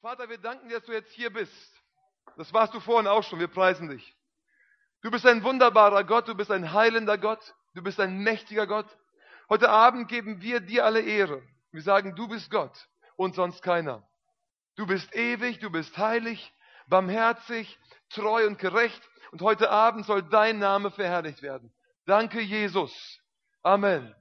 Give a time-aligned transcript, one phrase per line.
[0.00, 1.52] Vater, wir danken dir, dass du jetzt hier bist.
[2.38, 4.16] Das warst du vorhin auch schon, wir preisen dich.
[5.02, 8.86] Du bist ein wunderbarer Gott, du bist ein heilender Gott, du bist ein mächtiger Gott.
[9.50, 11.42] Heute Abend geben wir dir alle Ehre.
[11.70, 14.02] Wir sagen, du bist Gott und sonst keiner.
[14.76, 16.50] Du bist ewig, du bist heilig,
[16.86, 17.78] barmherzig,
[18.08, 19.02] treu und gerecht.
[19.32, 21.74] Und heute Abend soll dein Name verherrlicht werden.
[22.06, 23.20] Danke, Jesus.
[23.62, 24.14] Amen.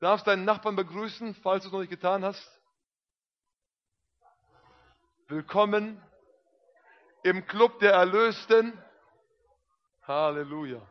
[0.00, 2.59] Darfst deinen Nachbarn begrüßen, falls du es noch nicht getan hast?
[5.30, 6.02] Willkommen
[7.22, 8.76] im Club der Erlösten.
[10.02, 10.84] Halleluja.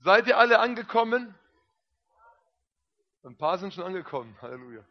[0.00, 1.34] Seid ihr alle angekommen?
[3.22, 4.36] Ein paar sind schon angekommen.
[4.42, 4.84] Halleluja.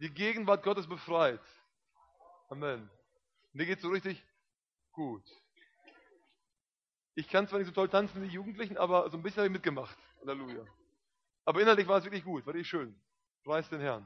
[0.00, 1.40] Die Gegenwart Gottes befreit.
[2.50, 2.90] Amen.
[3.54, 4.22] Mir geht so richtig
[4.92, 5.24] gut.
[7.14, 9.46] Ich kann zwar nicht so toll tanzen wie die Jugendlichen, aber so ein bisschen habe
[9.46, 9.96] ich mitgemacht.
[10.20, 10.66] Halleluja.
[11.46, 13.00] Aber innerlich war es wirklich gut, war richtig schön.
[13.42, 14.04] Preis den Herrn.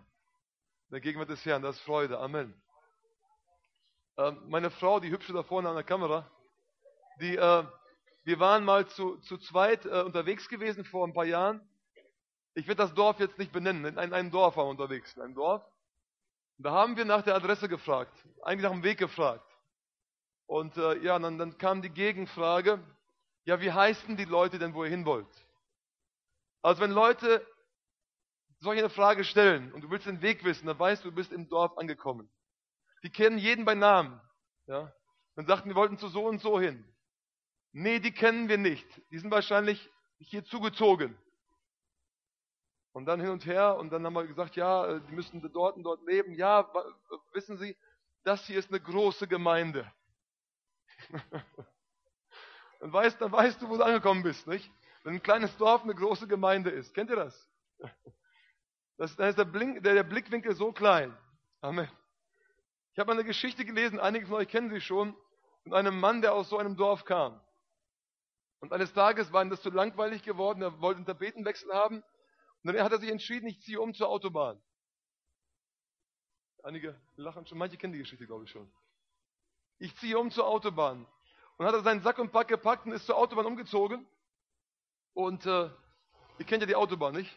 [0.91, 2.21] In der Gegenwart des Herrn, das ist Freude.
[2.21, 2.62] Amen.
[4.19, 6.30] Ähm, meine Frau, die hübsche da vorne an der Kamera,
[7.21, 7.65] die, äh,
[8.24, 11.66] wir waren mal zu, zu zweit äh, unterwegs gewesen vor ein paar Jahren.
[12.55, 13.85] Ich werde das Dorf jetzt nicht benennen.
[13.85, 15.15] In einem Dorf waren wir unterwegs.
[15.16, 15.65] In einem Dorf.
[16.59, 18.13] Und da haben wir nach der Adresse gefragt.
[18.43, 19.46] Eigentlich nach dem Weg gefragt.
[20.46, 22.79] Und äh, ja, dann, dann kam die Gegenfrage.
[23.45, 25.27] Ja, wie heißen die Leute denn, wo ihr hin wollt?
[26.60, 27.45] Also wenn Leute
[28.60, 31.33] solch eine Frage stellen und du willst den Weg wissen, dann weißt du, du bist
[31.33, 32.30] im Dorf angekommen.
[33.03, 34.21] Die kennen jeden bei Namen.
[34.67, 34.93] Ja?
[35.35, 36.85] Dann sagten, wir wollten zu so und so hin.
[37.73, 38.87] Nee, die kennen wir nicht.
[39.11, 41.17] Die sind wahrscheinlich hier zugezogen.
[42.93, 45.77] Und dann hin und her und dann haben wir gesagt, ja, äh, die müssen dort
[45.77, 46.35] und dort leben.
[46.35, 46.71] Ja,
[47.33, 47.77] wissen Sie,
[48.23, 49.91] das hier ist eine große Gemeinde.
[52.80, 54.71] dann, weißt, dann weißt du, wo du angekommen bist, nicht?
[55.05, 56.95] Wenn ein kleines Dorf eine große Gemeinde ist.
[56.95, 57.49] Kennt ihr das?
[58.99, 61.17] das dann ist der, Blink, der, der Blickwinkel so klein.
[61.63, 61.89] Amen.
[62.93, 65.16] Ich habe eine Geschichte gelesen, einige von euch kennen sie schon,
[65.62, 67.41] von einem Mann, der aus so einem Dorf kam.
[68.60, 72.03] Und eines Tages war ihm das zu langweilig geworden, er wollte einen Tapetenwechsel haben.
[72.62, 74.62] Und dann hat er sich entschieden, ich ziehe um zur Autobahn.
[76.62, 78.71] Einige lachen schon, manche kennen die Geschichte, glaube ich schon.
[79.78, 81.06] Ich ziehe um zur Autobahn.
[81.56, 84.06] Und hat er seinen Sack und Pack gepackt und ist zur Autobahn umgezogen.
[85.15, 85.71] Und äh,
[86.38, 87.37] ihr kennt ja die Autobahn, nicht?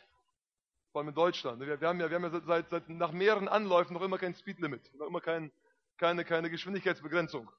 [0.95, 1.59] Vor allem in Deutschland.
[1.59, 4.33] Wir, wir haben ja, wir haben ja seit, seit, nach mehreren Anläufen noch immer kein
[4.33, 5.51] Speedlimit, noch immer kein,
[5.97, 7.51] keine, keine Geschwindigkeitsbegrenzung.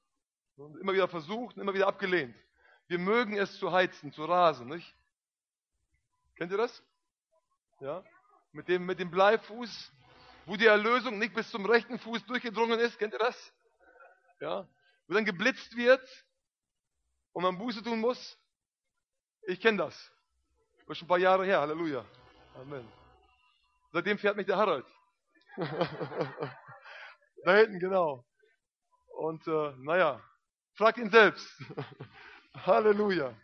[0.55, 2.35] Und immer wieder versucht und immer wieder abgelehnt.
[2.87, 4.91] Wir mögen es zu heizen, zu rasen, nicht?
[6.35, 6.81] Kennt ihr das?
[7.79, 8.03] Ja?
[8.53, 9.91] Mit dem, mit dem Bleifuß,
[10.47, 13.53] wo die Erlösung nicht bis zum rechten Fuß durchgedrungen ist, kennt ihr das?
[14.39, 14.67] Ja?
[15.05, 16.25] Wo dann geblitzt wird
[17.33, 18.35] und man Buße tun muss.
[19.43, 20.11] Ich kenne das.
[20.87, 22.03] Das ist schon ein paar Jahre her, Halleluja.
[22.55, 22.96] Amen.
[23.91, 24.85] Seitdem fährt mich der Harald.
[27.43, 28.25] da hinten, genau.
[29.17, 30.21] Und äh, naja,
[30.75, 31.47] fragt ihn selbst.
[32.65, 33.35] Halleluja.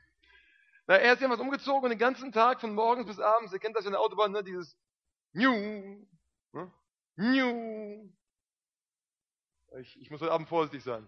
[0.88, 3.76] Na, er ist jemals umgezogen und den ganzen Tag von morgens bis abends, ihr kennt
[3.76, 4.78] das in der Autobahn, ne, dieses
[5.32, 6.06] New,
[6.52, 6.72] ne?
[7.16, 8.12] New.
[9.80, 11.08] Ich, ich muss heute Abend vorsichtig sein.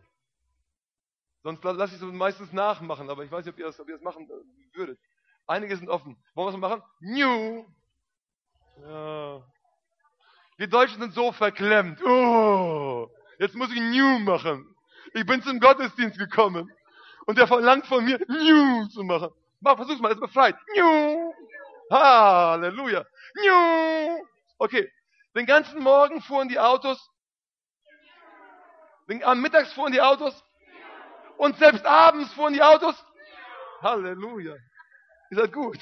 [1.43, 3.95] Sonst lasse ich es meistens nachmachen, aber ich weiß nicht, ob ihr das, ob ihr
[3.95, 4.99] das machen äh, würdet.
[5.45, 6.17] Einige sind offen.
[6.33, 6.81] Wollen wir es machen?
[7.01, 7.65] New.
[8.81, 9.41] Ja.
[10.57, 12.01] Wir Deutschen sind so verklemmt.
[12.03, 13.09] Oh,
[13.39, 14.75] jetzt muss ich New machen.
[15.13, 16.71] Ich bin zum Gottesdienst gekommen.
[17.25, 19.29] Und der verlangt von mir, New zu machen.
[19.59, 20.55] Mach, versuch's mal, ist befreit.
[20.75, 21.33] New.
[21.91, 23.05] Halleluja.
[23.35, 24.25] New.
[24.57, 24.91] Okay.
[25.35, 27.09] Den ganzen Morgen fuhren die Autos.
[29.09, 30.43] Den, am Mittags fuhren die Autos.
[31.37, 32.95] Und selbst abends fuhren die Autos.
[33.81, 34.55] Halleluja.
[35.31, 35.79] Ihr seid gut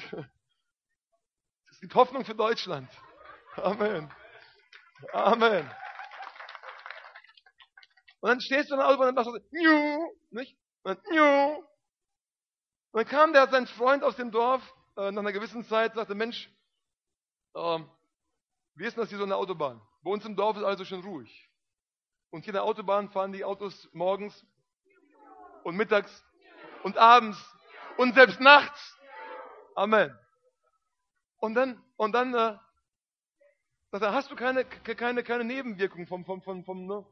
[1.84, 2.90] gibt Hoffnung für Deutschland.
[3.58, 4.10] Amen.
[5.12, 5.70] Amen.
[8.22, 10.58] Und dann stehst du in der Autobahn und machst so, Nju, nicht?
[10.84, 11.58] Und dann, Nju.
[11.58, 11.66] Und
[12.94, 14.62] dann kam der, sein Freund aus dem Dorf,
[14.96, 16.50] äh, nach einer gewissen Zeit, sagte, Mensch,
[17.54, 17.92] ähm,
[18.76, 19.82] wie ist denn das hier so in der Autobahn?
[20.04, 21.52] Bei uns im Dorf ist alles so schön ruhig.
[22.30, 24.34] Und hier in der Autobahn fahren die Autos morgens
[25.66, 26.24] und mittags
[26.84, 27.38] und abends
[27.98, 28.98] und selbst nachts.
[29.76, 30.18] Amen.
[31.44, 32.58] Und dann, und dann äh,
[33.92, 37.06] da hast du keine, keine, keine Nebenwirkung vom, vom, vom, vom, ne,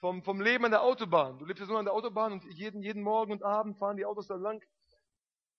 [0.00, 1.38] vom, vom Leben an der Autobahn.
[1.38, 4.04] Du lebst ja so an der Autobahn und jeden, jeden Morgen und Abend fahren die
[4.04, 4.62] Autos da lang.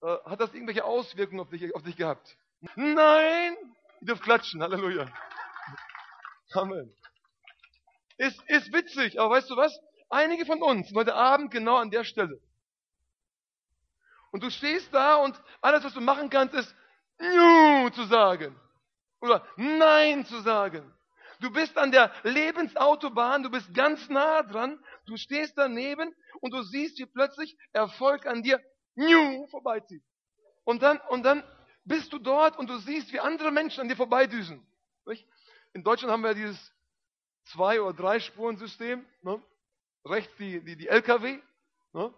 [0.03, 2.37] Äh, hat das irgendwelche Auswirkungen auf dich, auf dich gehabt?
[2.75, 3.55] Nein!
[4.01, 5.11] Ihr dürft klatschen, Halleluja.
[6.53, 6.95] Amen.
[8.17, 9.75] Ist, ist witzig, aber weißt du was?
[10.09, 12.39] Einige von uns sind heute Abend genau an der Stelle.
[14.31, 16.75] Und du stehst da und alles, was du machen kannst, ist
[17.19, 18.55] Nju zu sagen.
[19.21, 20.91] Oder Nein zu sagen.
[21.39, 26.61] Du bist an der Lebensautobahn, du bist ganz nah dran, du stehst daneben und du
[26.63, 28.61] siehst, wie plötzlich Erfolg an dir
[28.95, 30.03] new, vorbeizieht.
[30.63, 31.43] Und dann, und dann
[31.83, 34.65] bist du dort und du siehst, wie andere Menschen an dir vorbeidüsen.
[35.73, 36.73] In Deutschland haben wir dieses
[37.43, 39.05] Zwei- oder Drei-Spuren-System.
[39.21, 39.43] Ne?
[40.05, 41.39] Rechts die, die, die LKW,
[41.93, 42.13] ne?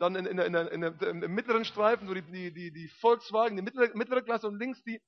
[0.00, 3.94] Dann in, in, in, in, im mittleren Streifen so die, die, die, Volkswagen, die mittlere,
[3.94, 5.00] mittlere Klasse und links die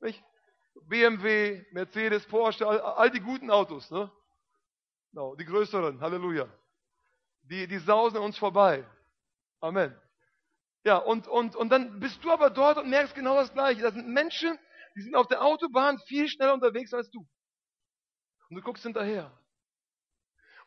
[0.00, 0.24] nicht?
[0.88, 3.90] BMW, Mercedes, Porsche, all, all die guten Autos.
[3.90, 4.10] Ne?
[5.12, 6.48] No, die größeren, Halleluja.
[7.42, 8.88] Die, die sausen an uns vorbei.
[9.60, 9.94] Amen.
[10.84, 13.82] Ja, und, und, und dann bist du aber dort und merkst genau das Gleiche.
[13.82, 14.58] Das sind Menschen,
[14.96, 17.20] die sind auf der Autobahn viel schneller unterwegs als du.
[18.48, 19.30] Und du guckst hinterher.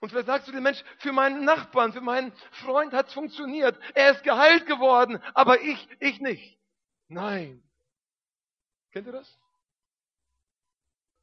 [0.05, 3.75] Und vielleicht sagst du dem Mensch, für meinen Nachbarn, für meinen Freund hat es funktioniert.
[3.95, 6.59] Er ist geheilt geworden, aber ich, ich nicht.
[7.07, 7.63] Nein.
[8.91, 9.39] Kennt ihr das?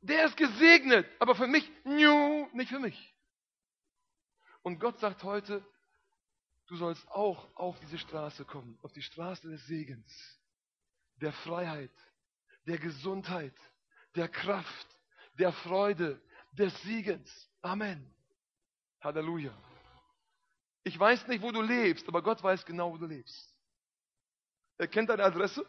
[0.00, 3.14] Der ist gesegnet, aber für mich, new, nicht für mich.
[4.62, 5.64] Und Gott sagt heute,
[6.66, 10.40] du sollst auch auf diese Straße kommen, auf die Straße des Segens,
[11.20, 11.92] der Freiheit,
[12.66, 13.54] der Gesundheit,
[14.16, 14.98] der Kraft,
[15.38, 16.20] der Freude,
[16.50, 17.48] des Siegens.
[17.60, 18.12] Amen.
[19.02, 19.52] Halleluja.
[20.84, 23.54] Ich weiß nicht, wo du lebst, aber Gott weiß genau, wo du lebst.
[24.78, 25.64] Er kennt deine Adresse,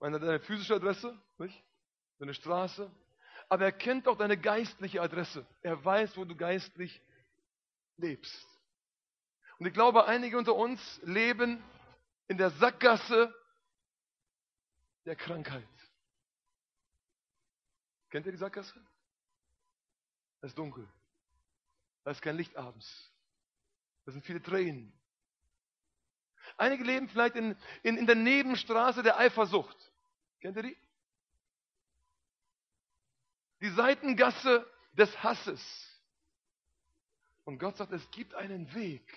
[0.00, 1.64] deine physische Adresse, nicht?
[2.18, 2.90] deine Straße,
[3.48, 5.46] aber er kennt auch deine geistliche Adresse.
[5.62, 7.02] Er weiß, wo du geistlich
[7.96, 8.46] lebst.
[9.58, 11.62] Und ich glaube, einige unter uns leben
[12.28, 13.34] in der Sackgasse
[15.04, 15.66] der Krankheit.
[18.10, 18.78] Kennt ihr die Sackgasse?
[20.40, 20.86] Es ist dunkel.
[22.06, 23.10] Da ist kein Licht abends.
[24.04, 24.96] Da sind viele Tränen.
[26.56, 29.76] Einige leben vielleicht in, in, in der Nebenstraße der Eifersucht.
[30.40, 30.76] Kennt ihr die?
[33.60, 35.60] Die Seitengasse des Hasses.
[37.42, 39.12] Und Gott sagt, es gibt einen Weg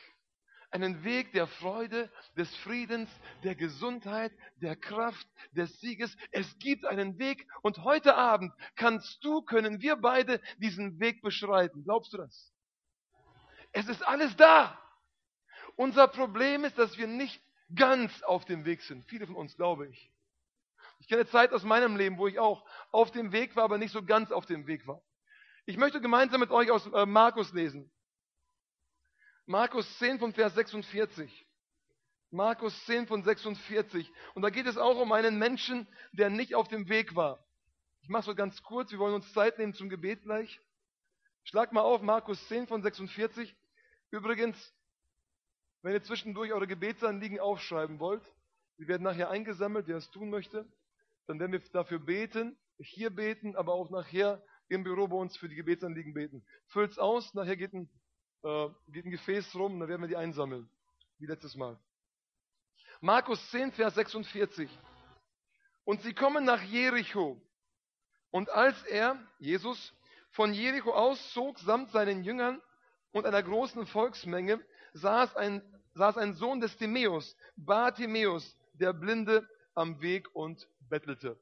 [0.71, 3.09] einen Weg der Freude, des Friedens,
[3.43, 6.15] der Gesundheit, der Kraft, des Sieges.
[6.29, 11.83] Es gibt einen Weg und heute Abend kannst du, können wir beide diesen Weg beschreiten.
[11.83, 12.53] Glaubst du das?
[13.71, 14.77] Es ist alles da.
[15.75, 17.41] Unser Problem ist, dass wir nicht
[17.75, 19.05] ganz auf dem Weg sind.
[19.05, 20.11] Viele von uns, glaube ich.
[20.99, 23.91] Ich kenne Zeit aus meinem Leben, wo ich auch auf dem Weg war, aber nicht
[23.91, 25.01] so ganz auf dem Weg war.
[25.65, 27.91] Ich möchte gemeinsam mit euch aus äh, Markus lesen.
[29.45, 31.47] Markus 10 von Vers 46.
[32.31, 34.11] Markus 10 von 46.
[34.33, 37.43] Und da geht es auch um einen Menschen, der nicht auf dem Weg war.
[38.01, 40.59] Ich mache es so ganz kurz, wir wollen uns Zeit nehmen zum Gebet gleich.
[41.43, 43.55] Schlag mal auf, Markus 10 von 46.
[44.11, 44.57] Übrigens,
[45.81, 48.23] wenn ihr zwischendurch eure Gebetsanliegen aufschreiben wollt,
[48.77, 50.67] die werden nachher eingesammelt, wer es tun möchte,
[51.27, 55.49] dann werden wir dafür beten, hier beten, aber auch nachher im Büro bei uns für
[55.49, 56.45] die Gebetsanliegen beten.
[56.67, 57.89] Füllt's aus, nachher geht ein
[58.43, 60.69] äh, geht ein Gefäß rum dann werden wir die einsammeln.
[61.17, 61.77] Wie letztes Mal.
[63.01, 64.69] Markus 10, Vers 46.
[65.83, 67.41] Und sie kommen nach Jericho.
[68.31, 69.93] Und als er, Jesus,
[70.31, 72.61] von Jericho auszog, samt seinen Jüngern
[73.11, 74.63] und einer großen Volksmenge,
[74.93, 75.61] saß ein,
[75.93, 81.39] saß ein Sohn des Timäus, Bartimäus, der Blinde, am Weg und bettelte.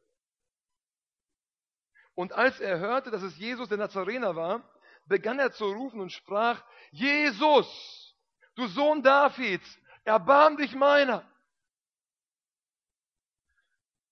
[2.14, 4.64] Und als er hörte, dass es Jesus der Nazarener war,
[5.06, 8.16] begann er zu rufen und sprach, Jesus,
[8.56, 11.30] du Sohn Davids, erbarm dich meiner.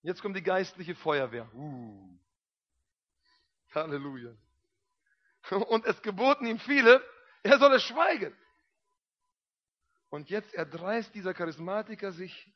[0.01, 1.51] Jetzt kommt die geistliche Feuerwehr.
[1.55, 2.19] Uh.
[3.73, 4.35] Halleluja.
[5.49, 7.03] Und es geboten ihm viele,
[7.45, 8.35] er solle schweigen.
[10.09, 12.51] Und jetzt erdreist dieser Charismatiker sich.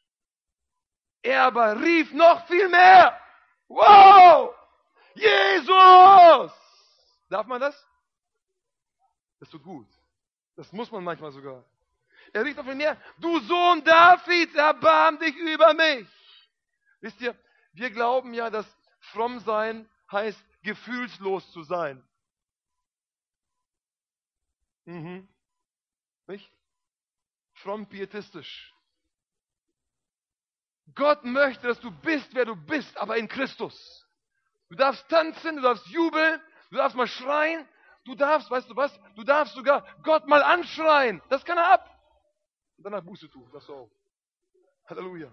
[1.22, 3.20] Er aber rief noch viel mehr.
[3.68, 4.56] Wow!
[5.14, 6.52] Jesus!
[7.30, 7.88] Darf man das?
[9.40, 9.88] Das tut gut.
[10.56, 11.64] Das muss man manchmal sogar.
[12.34, 16.08] Er rief auf ihn mehr, du Sohn Davids, erbarm dich über mich.
[17.02, 17.36] Wisst ihr,
[17.74, 18.66] wir glauben ja, dass
[19.12, 22.04] fromm sein heißt, gefühlslos zu sein.
[24.90, 25.28] Mhm.
[26.28, 26.52] Nicht?
[27.54, 28.74] Fromm pietistisch.
[30.96, 34.08] Gott möchte, dass du bist, wer du bist, aber in Christus.
[34.70, 36.42] Du darfst tanzen, du darfst jubeln,
[36.72, 37.68] du darfst mal schreien,
[38.06, 38.98] Du darfst, weißt du was?
[39.16, 41.22] Du darfst sogar Gott mal anschreien.
[41.30, 41.88] Das kann er ab.
[42.78, 43.50] Und danach Buße tun.
[43.52, 43.92] Das auch.
[44.86, 45.32] Halleluja.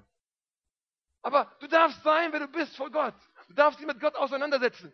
[1.23, 3.15] Aber du darfst sein, wer du bist vor Gott.
[3.49, 4.93] Du darfst dich mit Gott auseinandersetzen.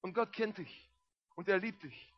[0.00, 0.90] Und Gott kennt dich.
[1.36, 2.13] Und er liebt dich.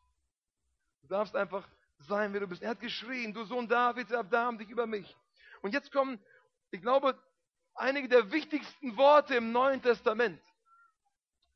[1.07, 1.67] Du darfst einfach
[2.01, 2.63] sein, wer du bist.
[2.63, 5.17] Er hat geschrien, du Sohn Davids, erbarm dich über mich.
[5.63, 6.21] Und jetzt kommen,
[6.73, 7.17] ich glaube,
[7.75, 10.43] einige der wichtigsten Worte im Neuen Testament.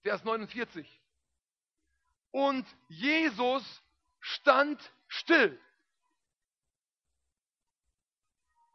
[0.02, 0.88] Vers 49.
[2.30, 3.82] Und Jesus
[4.20, 5.60] stand still.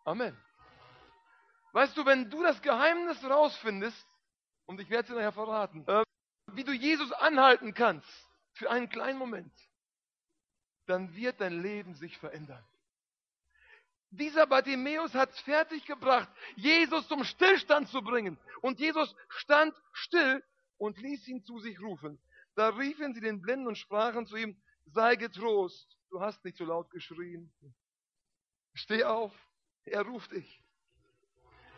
[0.04, 0.38] Amen.
[1.72, 4.06] Weißt du, wenn du das Geheimnis rausfindest,
[4.66, 6.04] und ich werde es dir nachher verraten, äh,
[6.52, 8.10] wie du Jesus anhalten kannst
[8.54, 9.54] für einen kleinen Moment,
[10.86, 12.64] dann wird dein Leben sich verändern.
[14.12, 18.38] Dieser Bartimäus hat es fertiggebracht, Jesus zum Stillstand zu bringen.
[18.62, 20.44] Und Jesus stand still
[20.78, 22.20] und ließ ihn zu sich rufen.
[22.56, 26.66] Da riefen sie den Blinden und sprachen zu ihm, sei getrost, du hast nicht so
[26.66, 27.52] laut geschrien.
[28.74, 29.34] Steh auf,
[29.84, 30.64] er ruft dich.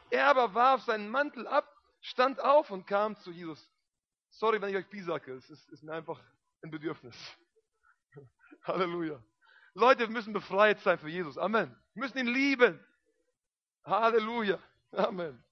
[0.10, 1.68] Er aber warf seinen Mantel ab,
[2.02, 3.72] stand auf und kam zu Jesus.
[4.30, 6.22] Sorry, wenn ich euch pisacke, es ist, ist mir einfach
[6.62, 7.16] ein Bedürfnis.
[8.68, 9.22] Halleluja.
[9.74, 11.38] Leute, wir müssen befreit sein für Jesus.
[11.38, 11.76] Amen.
[11.94, 12.84] Wir müssen ihn lieben.
[13.86, 14.60] Halleluja.
[14.92, 15.44] Amen.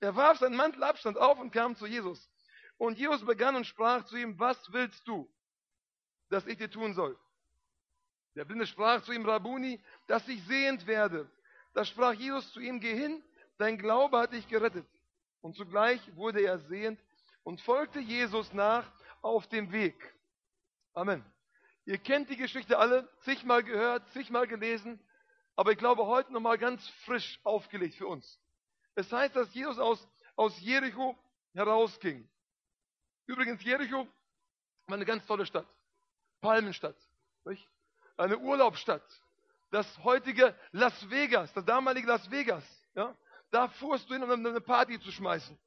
[0.00, 2.30] Er warf seinen Mantel ab, stand auf und kam zu Jesus.
[2.78, 5.30] Und Jesus begann und sprach zu ihm, was willst du,
[6.30, 7.18] dass ich dir tun soll?
[8.34, 11.30] Der Blinde sprach zu ihm, Rabuni, dass ich sehend werde.
[11.74, 13.22] Da sprach Jesus zu ihm, geh hin,
[13.58, 14.86] dein Glaube hat dich gerettet.
[15.40, 17.00] Und zugleich wurde er sehend
[17.42, 18.90] und folgte Jesus nach
[19.22, 19.96] auf dem Weg.
[20.94, 21.24] Amen.
[21.90, 25.00] Ihr kennt die Geschichte alle, zigmal gehört, zigmal gelesen,
[25.56, 28.38] aber ich glaube heute nochmal ganz frisch aufgelegt für uns.
[28.94, 31.18] Es heißt, dass Jesus aus, aus Jericho
[31.52, 32.30] herausging.
[33.26, 34.06] Übrigens, Jericho
[34.86, 35.66] war eine ganz tolle Stadt.
[36.40, 36.94] Palmenstadt.
[37.44, 37.68] Nicht?
[38.16, 39.02] Eine Urlaubsstadt.
[39.72, 42.62] Das heutige Las Vegas, das damalige Las Vegas.
[42.94, 43.16] Ja?
[43.50, 45.58] Da fuhrst du hin, um eine Party zu schmeißen.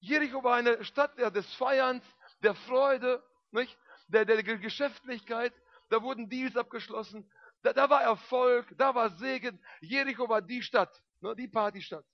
[0.00, 2.04] Jericho war eine Stadt des Feierns,
[2.42, 3.74] der Freude, nicht?
[4.08, 5.52] Der, der Geschäftlichkeit.
[5.88, 7.30] Da wurden Deals abgeschlossen.
[7.62, 9.58] Da, da war Erfolg, da war Segen.
[9.80, 11.34] Jericho war die Stadt, ne?
[11.34, 12.04] die Partystadt.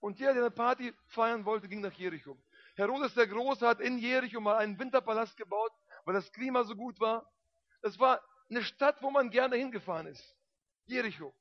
[0.00, 2.36] Und jeder, der eine Party feiern wollte, ging nach Jericho.
[2.76, 5.72] Herodes der Große hat in Jericho mal einen Winterpalast gebaut,
[6.04, 7.28] weil das Klima so gut war.
[7.82, 10.36] Es war eine Stadt, wo man gerne hingefahren ist.
[10.86, 11.34] Jericho.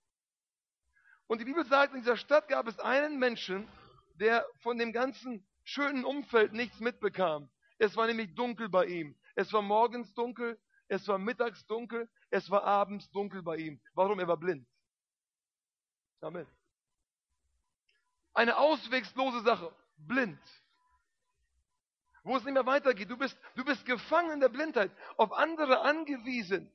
[1.28, 3.68] Und die Bibel sagt, in dieser Stadt gab es einen Menschen,
[4.16, 7.50] der von dem ganzen schönen Umfeld nichts mitbekam.
[7.78, 9.16] Es war nämlich dunkel bei ihm.
[9.36, 13.82] Es war morgens dunkel, es war mittags dunkel, es war abends dunkel bei ihm.
[13.94, 14.20] Warum?
[14.20, 14.68] Er war blind.
[16.22, 16.48] Amen.
[18.34, 19.74] Eine auswegslose Sache.
[19.98, 20.40] Blind
[22.28, 23.10] wo es nicht mehr weitergeht.
[23.10, 26.70] Du bist, du bist gefangen in der Blindheit, auf andere angewiesen.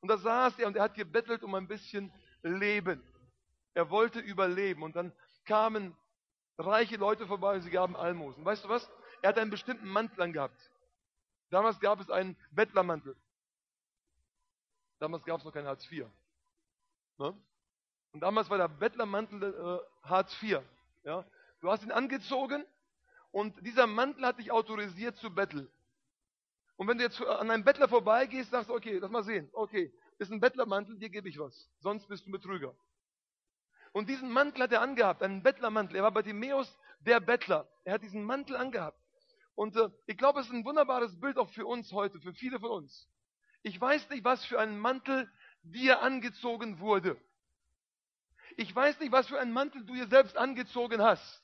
[0.00, 3.02] Und da saß er und er hat gebettelt um ein bisschen Leben.
[3.74, 4.82] Er wollte überleben.
[4.82, 5.12] Und dann
[5.44, 5.96] kamen
[6.58, 8.44] reiche Leute vorbei und sie gaben Almosen.
[8.44, 8.88] Weißt du was?
[9.22, 10.70] Er hat einen bestimmten Mantel angehabt.
[11.50, 13.16] Damals gab es einen Bettlermantel.
[14.98, 16.06] Damals gab es noch keinen Hartz IV.
[17.18, 17.36] Ne?
[18.12, 20.60] Und damals war der Bettlermantel äh, Hartz IV.
[21.04, 21.24] Ja?
[21.60, 22.64] Du hast ihn angezogen
[23.30, 25.70] und dieser Mantel hat dich autorisiert zu betteln.
[26.76, 29.92] Und wenn du jetzt an einem Bettler vorbeigehst, sagst du, okay, lass mal sehen, okay,
[30.18, 31.68] ist ein Bettlermantel, dir gebe ich was.
[31.80, 32.74] Sonst bist du ein Betrüger.
[33.92, 35.96] Und diesen Mantel hat er angehabt, einen Bettlermantel.
[35.96, 37.68] Er war bei Timäus der Bettler.
[37.84, 38.99] Er hat diesen Mantel angehabt.
[39.54, 42.60] Und äh, ich glaube, es ist ein wunderbares Bild auch für uns heute, für viele
[42.60, 43.08] von uns.
[43.62, 45.30] Ich weiß nicht, was für ein Mantel
[45.62, 47.16] dir angezogen wurde.
[48.56, 51.42] Ich weiß nicht, was für einen Mantel du dir selbst angezogen hast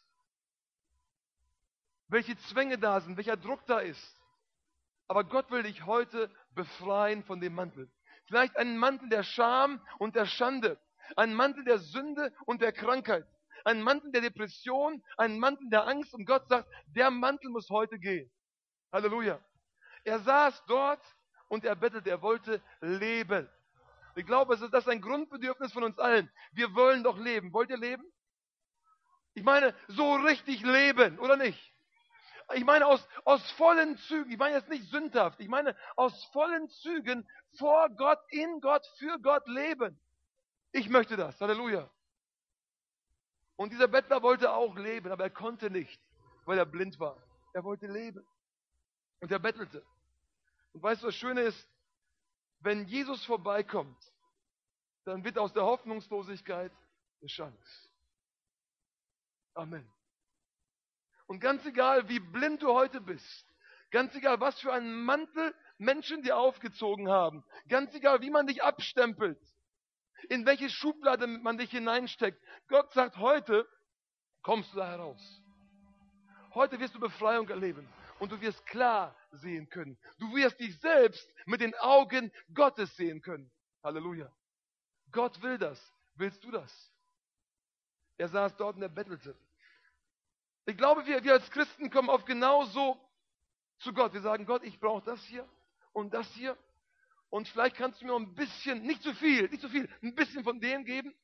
[2.09, 4.17] welche Zwänge da sind, welcher Druck da ist.
[5.09, 7.91] Aber Gott will dich heute befreien von dem Mantel.
[8.27, 10.79] Vielleicht einen Mantel der Scham und der Schande,
[11.15, 13.27] einen Mantel der Sünde und der Krankheit,
[13.66, 16.14] einen Mantel der Depression, einen Mantel der Angst.
[16.14, 18.30] Und Gott sagt, der Mantel muss heute gehen.
[18.92, 19.40] Halleluja.
[20.04, 21.02] Er saß dort
[21.49, 23.50] und er bettelte, er wollte leben.
[24.14, 26.30] Ich glaube, das ist ein Grundbedürfnis von uns allen.
[26.52, 27.52] Wir wollen doch leben.
[27.52, 28.04] Wollt ihr leben?
[29.35, 31.75] Ich meine, so richtig leben, oder nicht?
[32.54, 36.68] Ich meine aus, aus vollen Zügen, ich meine jetzt nicht sündhaft, ich meine aus vollen
[36.68, 40.00] Zügen vor Gott, in Gott, für Gott leben.
[40.70, 41.90] Ich möchte das, Halleluja.
[43.57, 46.01] Und dieser Bettler wollte auch leben, aber er konnte nicht,
[46.45, 47.17] weil er blind war.
[47.55, 48.25] Er wollte leben.
[49.21, 49.83] Und er bettelte.
[50.73, 51.69] Und weißt du, was Schöne ist?
[52.61, 53.99] Wenn Jesus vorbeikommt,
[55.05, 56.73] dann wird aus der Hoffnungslosigkeit
[57.21, 57.89] eine Chance.
[59.55, 59.91] Amen.
[61.27, 63.47] Und ganz egal, wie blind du heute bist,
[63.91, 68.63] ganz egal, was für einen Mantel Menschen dir aufgezogen haben, ganz egal, wie man dich
[68.63, 69.41] abstempelt,
[70.28, 73.68] in welche Schublade man dich hineinsteckt, Gott sagt, heute
[74.42, 75.42] kommst du da heraus.
[76.54, 77.87] Heute wirst du Befreiung erleben
[78.18, 79.99] und du wirst klar sehen können.
[80.18, 83.50] Du wirst dich selbst mit den Augen Gottes sehen können.
[83.83, 84.33] Halleluja.
[85.12, 85.80] Gott will das.
[86.14, 86.92] Willst du das?
[88.16, 89.37] Er saß dort und er bettelte.
[90.64, 92.99] Ich glaube, wir, wir als Christen kommen oft genauso
[93.78, 94.12] zu Gott.
[94.14, 95.47] Wir sagen, Gott, ich brauche das hier
[95.92, 96.56] und das hier.
[97.30, 100.14] Und vielleicht kannst du mir noch ein bisschen, nicht zu viel, nicht zu viel, ein
[100.14, 101.14] bisschen von dem geben.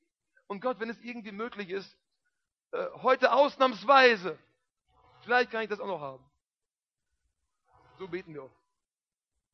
[0.46, 1.96] Und Gott, wenn es irgendwie möglich ist,
[2.72, 4.38] äh, heute ausnahmsweise,
[5.22, 6.24] vielleicht kann ich das auch noch haben.
[7.98, 8.56] So beten wir oft.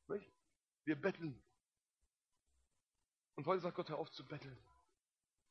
[0.09, 0.31] Nicht?
[0.85, 1.41] Wir betteln.
[3.37, 4.59] Und heute sagt Gott, hör auf zu betteln.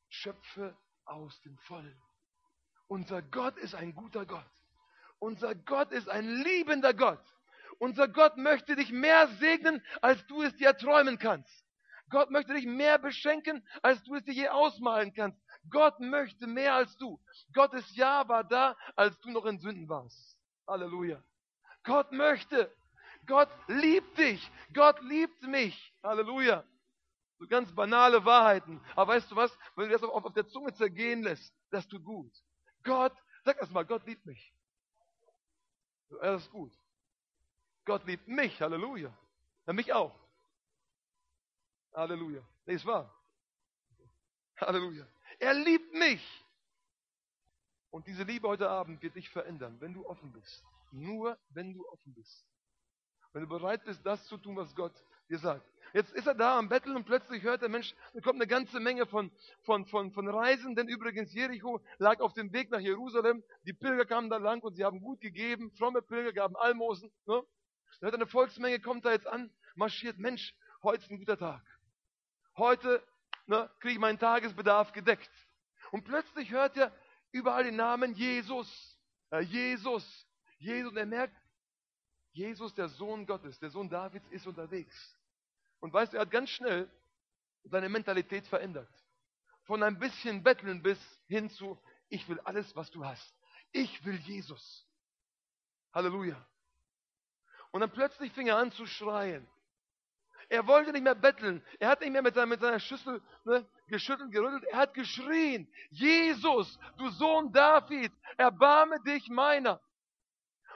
[0.08, 2.02] Schöpfe aus dem Vollen.
[2.86, 4.50] Unser Gott ist ein guter Gott.
[5.18, 7.22] Unser Gott ist ein liebender Gott.
[7.78, 11.64] Unser Gott möchte dich mehr segnen, als du es dir träumen kannst.
[12.10, 15.40] Gott möchte dich mehr beschenken, als du es dir je ausmalen kannst.
[15.70, 17.20] Gott möchte mehr als du.
[17.52, 20.38] Gottes Ja war da, als du noch in Sünden warst.
[20.66, 21.22] Halleluja.
[21.84, 22.72] Gott möchte.
[23.26, 24.50] Gott liebt dich.
[24.72, 25.94] Gott liebt mich.
[26.02, 26.64] Halleluja.
[27.38, 28.80] So ganz banale Wahrheiten.
[28.96, 29.56] Aber weißt du was?
[29.76, 32.32] Wenn du das auf, auf der Zunge zergehen lässt, das tut gut.
[32.82, 33.12] Gott,
[33.44, 34.52] sag das mal, Gott liebt mich.
[36.20, 36.72] Das ist gut.
[37.88, 38.60] Gott liebt mich.
[38.60, 39.10] Halleluja.
[39.66, 40.14] Ja, mich auch.
[41.94, 42.46] Halleluja.
[42.66, 43.10] Nee, ist wahr.
[44.58, 45.06] Halleluja.
[45.38, 46.44] Er liebt mich.
[47.90, 50.62] Und diese Liebe heute Abend wird dich verändern, wenn du offen bist.
[50.92, 52.44] Nur wenn du offen bist.
[53.32, 54.92] Wenn du bereit bist, das zu tun, was Gott
[55.30, 55.66] dir sagt.
[55.94, 58.80] Jetzt ist er da am Betteln und plötzlich hört der Mensch, da kommt eine ganze
[58.80, 60.88] Menge von, von, von, von Reisenden.
[60.88, 63.42] Übrigens, Jericho lag auf dem Weg nach Jerusalem.
[63.62, 65.72] Die Pilger kamen da lang und sie haben gut gegeben.
[65.78, 67.10] Fromme Pilger gaben Almosen.
[67.24, 67.42] Ne?
[68.00, 70.18] Da hört eine Volksmenge, kommt da jetzt an, marschiert.
[70.18, 71.62] Mensch, heute ist ein guter Tag.
[72.56, 73.02] Heute
[73.46, 75.30] ne, kriege ich meinen Tagesbedarf gedeckt.
[75.90, 76.92] Und plötzlich hört er
[77.32, 78.98] überall den Namen Jesus.
[79.30, 80.26] Äh, Jesus.
[80.58, 80.92] Jesus.
[80.92, 81.36] Und er merkt,
[82.32, 85.16] Jesus, der Sohn Gottes, der Sohn Davids, ist unterwegs.
[85.80, 86.90] Und weißt du, er hat ganz schnell
[87.64, 88.88] seine Mentalität verändert.
[89.64, 93.34] Von ein bisschen Betteln bis hin zu, ich will alles, was du hast.
[93.72, 94.86] Ich will Jesus.
[95.92, 96.47] Halleluja.
[97.70, 99.46] Und dann plötzlich fing er an zu schreien.
[100.48, 101.62] Er wollte nicht mehr betteln.
[101.78, 104.64] Er hat nicht mehr mit seiner, mit seiner Schüssel ne, geschüttelt, gerüttelt.
[104.64, 109.80] Er hat geschrien, Jesus, du Sohn Davids, erbarme dich meiner.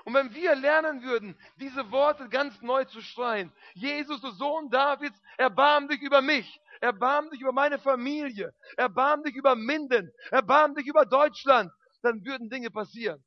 [0.04, 5.18] Und wenn wir lernen würden, diese Worte ganz neu zu schreien, Jesus, du Sohn Davids,
[5.38, 10.86] erbarm dich über mich, erbarm dich über meine Familie, erbarm dich über Minden, erbarm dich
[10.86, 13.24] über Deutschland, dann würden Dinge passieren.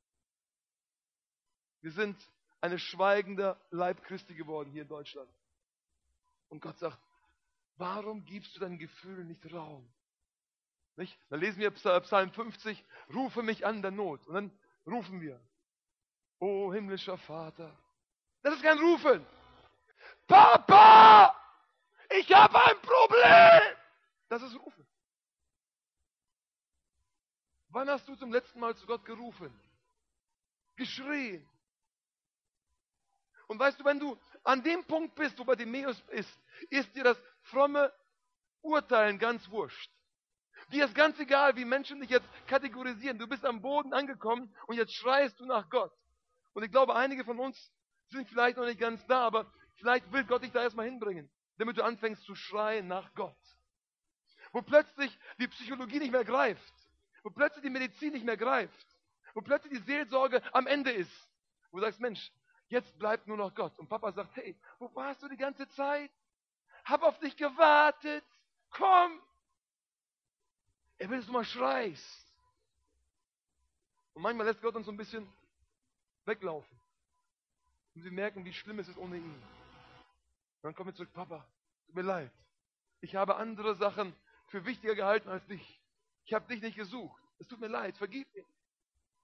[1.81, 2.17] Wir sind
[2.65, 5.29] eine schweigende Leib Christi geworden hier in Deutschland.
[6.49, 6.99] Und Gott sagt,
[7.77, 9.87] warum gibst du deinen Gefühlen nicht Raum?
[10.95, 11.17] Nicht?
[11.29, 14.25] Dann lesen wir Psalm 50, rufe mich an der Not.
[14.27, 15.39] Und dann rufen wir,
[16.39, 17.77] O himmlischer Vater.
[18.41, 19.25] Das ist kein Rufen.
[20.27, 21.35] Papa,
[22.17, 23.77] ich habe ein Problem.
[24.27, 24.87] Das ist Rufen.
[27.69, 29.53] Wann hast du zum letzten Mal zu Gott gerufen?
[30.75, 31.47] Geschrien.
[33.47, 36.29] Und weißt du, wenn du an dem Punkt bist, wo bei Timäus ist,
[36.69, 37.93] ist dir das fromme
[38.61, 39.91] Urteilen ganz wurscht.
[40.71, 43.19] Dir ist ganz egal, wie Menschen dich jetzt kategorisieren.
[43.19, 45.93] Du bist am Boden angekommen und jetzt schreist du nach Gott.
[46.53, 47.71] Und ich glaube, einige von uns
[48.09, 51.77] sind vielleicht noch nicht ganz da, aber vielleicht will Gott dich da erstmal hinbringen, damit
[51.77, 53.37] du anfängst zu schreien nach Gott.
[54.53, 56.73] Wo plötzlich die Psychologie nicht mehr greift,
[57.23, 58.87] wo plötzlich die Medizin nicht mehr greift,
[59.33, 61.11] wo plötzlich die Seelsorge am Ende ist.
[61.71, 62.31] Wo du sagst, Mensch,
[62.67, 63.77] jetzt bleibt nur noch Gott.
[63.77, 66.11] Und Papa sagt, hey, wo warst du die ganze Zeit?
[66.83, 68.23] Hab auf dich gewartet.
[68.69, 69.21] Komm.
[70.97, 72.25] Er will, dass du mal schreist.
[74.13, 75.27] Und manchmal lässt Gott uns so ein bisschen
[76.25, 76.79] weglaufen.
[77.95, 79.23] Und sie merken, wie schlimm es ist ohne ihn.
[79.23, 81.45] Und dann kommen wir zurück, Papa,
[81.85, 82.31] tut mir leid.
[83.01, 84.15] Ich habe andere Sachen
[84.47, 85.81] für wichtiger gehalten als dich.
[86.25, 87.21] Ich habe dich nicht gesucht.
[87.39, 88.45] Es tut mir leid, vergib mir.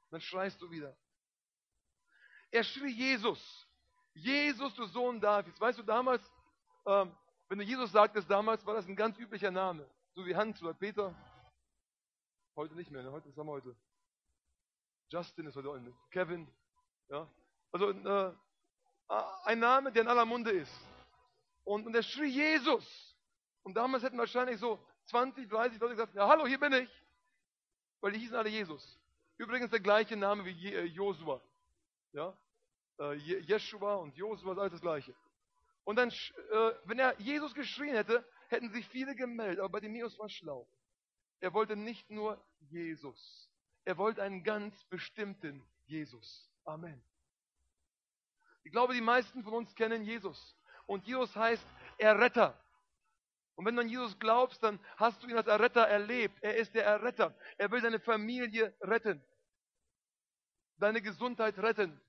[0.09, 0.95] Dann schreist du wieder.
[2.51, 3.67] Er schrie Jesus.
[4.13, 5.59] Jesus, du Sohn Davids.
[5.59, 6.21] Weißt du, damals,
[6.85, 7.15] ähm,
[7.47, 9.89] wenn du Jesus sagtest, damals war das ein ganz üblicher Name.
[10.13, 11.15] So wie Hans oder Peter.
[12.55, 13.11] Heute nicht mehr, ne?
[13.11, 13.75] heute ist er heute.
[15.09, 16.47] Justin ist heute Kevin,
[17.09, 17.27] ja?
[17.71, 18.33] Also äh,
[19.45, 20.73] ein Name, der in aller Munde ist.
[21.63, 23.15] Und, und er schrie Jesus.
[23.63, 26.89] Und damals hätten wahrscheinlich so 20, 30 Leute gesagt, ja hallo, hier bin ich.
[28.01, 28.99] Weil die hießen alle Jesus.
[29.37, 31.41] Übrigens der gleiche Name wie äh, Josua.
[32.13, 32.37] Ja?
[32.97, 33.13] Äh,
[33.99, 35.15] und Josua ist alles das gleiche.
[35.83, 39.59] Und dann, äh, wenn er Jesus geschrien hätte, hätten sich viele gemeldet.
[39.59, 40.67] Aber Bartimäus war schlau.
[41.39, 43.49] Er wollte nicht nur Jesus.
[43.83, 46.51] Er wollte einen ganz bestimmten Jesus.
[46.65, 47.03] Amen.
[48.63, 50.55] Ich glaube, die meisten von uns kennen Jesus.
[50.85, 51.65] Und Jesus heißt
[51.97, 52.59] Erretter.
[53.55, 56.37] Und wenn du an Jesus glaubst, dann hast du ihn als Erretter erlebt.
[56.41, 57.35] Er ist der Erretter.
[57.57, 59.23] Er will deine Familie retten.
[60.81, 62.01] Deine Gesundheit retten.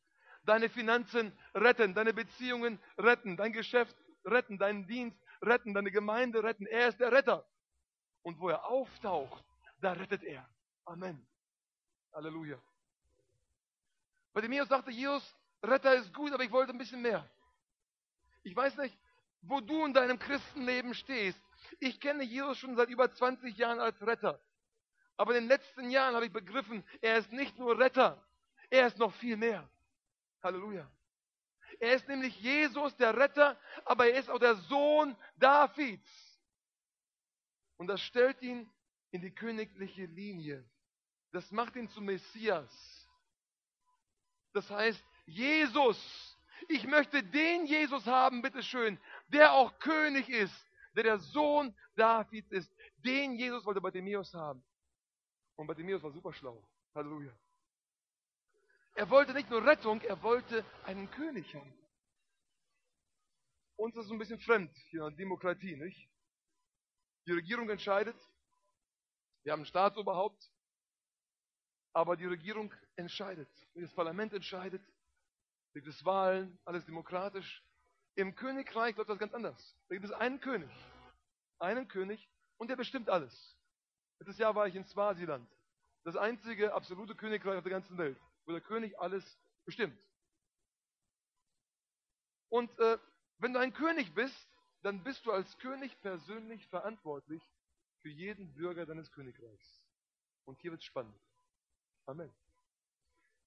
[0.45, 6.67] deine Finanzen retten, deine Beziehungen retten, dein Geschäft retten, deinen Dienst retten, deine Gemeinde retten.
[6.67, 7.47] Er ist der Retter.
[8.23, 9.45] Und wo er auftaucht,
[9.81, 10.49] da rettet er.
[10.85, 11.25] Amen.
[12.13, 12.59] Halleluja.
[14.33, 17.29] Bartimäus sagte, Jesus, Retter ist gut, aber ich wollte ein bisschen mehr.
[18.43, 18.99] Ich weiß nicht,
[19.43, 21.41] wo du in deinem Christenleben stehst.
[21.79, 24.41] Ich kenne Jesus schon seit über 20 Jahren als Retter.
[25.17, 28.25] Aber in den letzten Jahren habe ich begriffen, er ist nicht nur Retter,
[28.73, 29.69] er ist noch viel mehr.
[30.43, 30.91] Halleluja.
[31.79, 36.41] Er ist nämlich Jesus, der Retter, aber er ist auch der Sohn Davids.
[37.77, 38.71] Und das stellt ihn
[39.11, 40.65] in die königliche Linie.
[41.33, 42.71] Das macht ihn zum Messias.
[44.55, 51.19] Das heißt, Jesus, ich möchte den Jesus haben, bitteschön, der auch König ist, der der
[51.19, 52.73] Sohn Davids ist.
[53.05, 54.65] Den Jesus wollte Bartimäus haben.
[55.57, 56.67] Und Bartimäus war super schlau.
[56.95, 57.33] Halleluja.
[58.95, 61.73] Er wollte nicht nur Rettung, er wollte einen König haben.
[63.77, 66.09] Uns ist ein bisschen fremd hier in Demokratie, nicht?
[67.27, 68.17] Die Regierung entscheidet.
[69.45, 70.51] Wir haben ein Staatsoberhaupt.
[71.95, 73.49] Aber die Regierung entscheidet.
[73.75, 74.83] Das Parlament entscheidet.
[75.75, 77.65] Gibt es Wahlen, alles demokratisch.
[78.15, 79.77] Im Königreich läuft das ganz anders.
[79.89, 80.71] Da gibt es einen König.
[81.59, 83.57] Einen König und der bestimmt alles.
[84.19, 85.49] Letztes Jahr war ich in Swasiland.
[86.05, 89.99] Das einzige absolute Königreich auf der ganzen Welt, wo der König alles bestimmt.
[92.49, 92.99] Und äh,
[93.39, 94.49] wenn du ein König bist,
[94.83, 97.43] dann bist du als König persönlich verantwortlich
[98.03, 99.83] für jeden Bürger deines Königreichs.
[100.45, 101.19] Und hier wird es spannend.
[102.07, 102.33] Amen.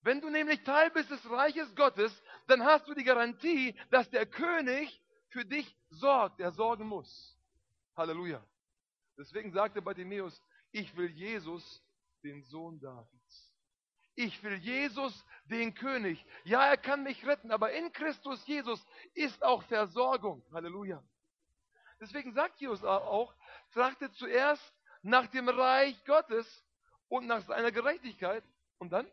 [0.02, 4.26] Wenn du nämlich Teil bist des Reiches Gottes, dann hast du die Garantie, dass der
[4.26, 7.38] König für dich sorgt, der sorgen muss.
[7.96, 8.46] Halleluja.
[9.18, 11.84] Deswegen sagte Bartimäus, ich will Jesus,
[12.24, 13.55] den Sohn Davids.
[14.16, 16.26] Ich will Jesus, den König.
[16.44, 20.44] Ja, er kann mich retten, aber in Christus Jesus ist auch Versorgung.
[20.54, 21.04] Halleluja.
[22.00, 23.34] Deswegen sagt Jesus auch,
[23.74, 26.66] trachtet zuerst nach dem Reich Gottes
[27.10, 28.44] und nach seiner Gerechtigkeit.
[28.80, 29.10] Und dann?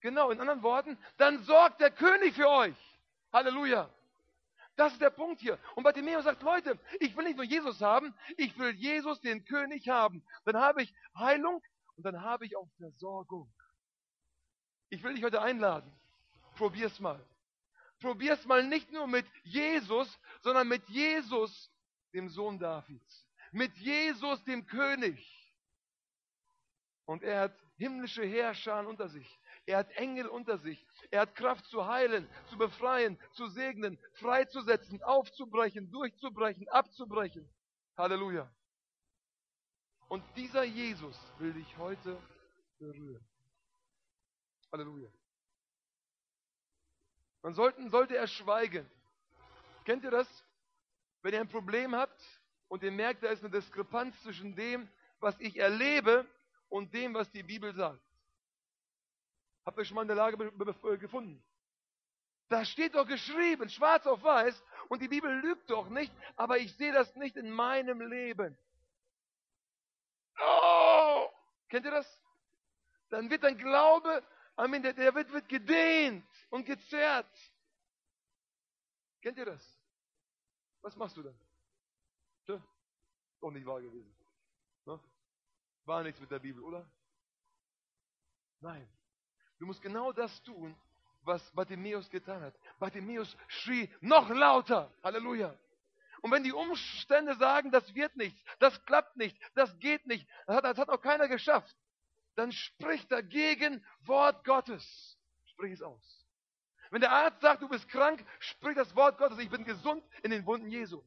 [0.00, 2.76] Genau, in anderen Worten, dann sorgt der König für euch.
[3.32, 3.88] Halleluja.
[4.76, 5.58] Das ist der Punkt hier.
[5.74, 9.88] Und Bartimäus sagt, Leute, ich will nicht nur Jesus haben, ich will Jesus, den König,
[9.88, 10.24] haben.
[10.44, 11.62] Dann habe ich Heilung
[12.02, 13.48] und dann habe ich auch Versorgung.
[14.90, 15.88] Ich will dich heute einladen.
[16.56, 17.24] Probier's mal.
[18.00, 21.70] Probier's mal nicht nur mit Jesus, sondern mit Jesus,
[22.12, 23.28] dem Sohn Davids.
[23.52, 25.24] Mit Jesus, dem König.
[27.04, 29.38] Und er hat himmlische Herrscher unter sich.
[29.66, 30.84] Er hat Engel unter sich.
[31.12, 37.48] Er hat Kraft zu heilen, zu befreien, zu segnen, freizusetzen, aufzubrechen, durchzubrechen, abzubrechen.
[37.96, 38.52] Halleluja.
[40.12, 42.20] Und dieser Jesus will dich heute
[42.78, 43.26] berühren.
[44.70, 45.08] Halleluja.
[47.40, 48.86] Man sollten, sollte er schweigen.
[49.86, 50.28] Kennt ihr das?
[51.22, 52.20] Wenn ihr ein Problem habt
[52.68, 54.86] und ihr merkt, da ist eine Diskrepanz zwischen dem,
[55.18, 56.26] was ich erlebe
[56.68, 58.04] und dem, was die Bibel sagt.
[59.64, 60.36] Habt ihr schon mal in der Lage
[60.98, 61.42] gefunden?
[62.50, 66.76] Da steht doch geschrieben, schwarz auf weiß, und die Bibel lügt doch nicht, aber ich
[66.76, 68.58] sehe das nicht in meinem Leben.
[70.42, 71.28] Oh!
[71.72, 72.22] Kennt ihr das?
[73.08, 74.22] Dann wird dein Glaube,
[74.56, 77.26] Amen, der, der wird, wird gedehnt und gezerrt.
[79.22, 79.80] Kennt ihr das?
[80.82, 81.38] Was machst du dann?
[82.44, 82.62] Tja,
[83.40, 84.14] doch nicht wahr gewesen.
[84.84, 85.00] Ne?
[85.86, 86.86] War nichts mit der Bibel, oder?
[88.60, 88.86] Nein.
[89.58, 90.76] Du musst genau das tun,
[91.22, 92.54] was Bartimäus getan hat.
[92.80, 94.92] Bartimäus schrie noch lauter.
[95.02, 95.58] Halleluja.
[96.22, 100.56] Und wenn die Umstände sagen, das wird nichts, das klappt nicht, das geht nicht, das
[100.56, 101.76] hat, das hat auch keiner geschafft,
[102.36, 105.18] dann sprich dagegen Wort Gottes.
[105.46, 106.26] Sprich es aus.
[106.90, 110.30] Wenn der Arzt sagt, du bist krank, sprich das Wort Gottes, ich bin gesund in
[110.30, 111.02] den Wunden Jesu.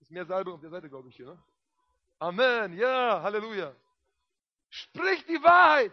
[0.00, 1.26] Ist mehr Salbe auf der Seite, glaube ich, hier.
[1.26, 1.42] Ne?
[2.18, 3.74] Amen, ja, Halleluja.
[4.68, 5.92] Sprich die Wahrheit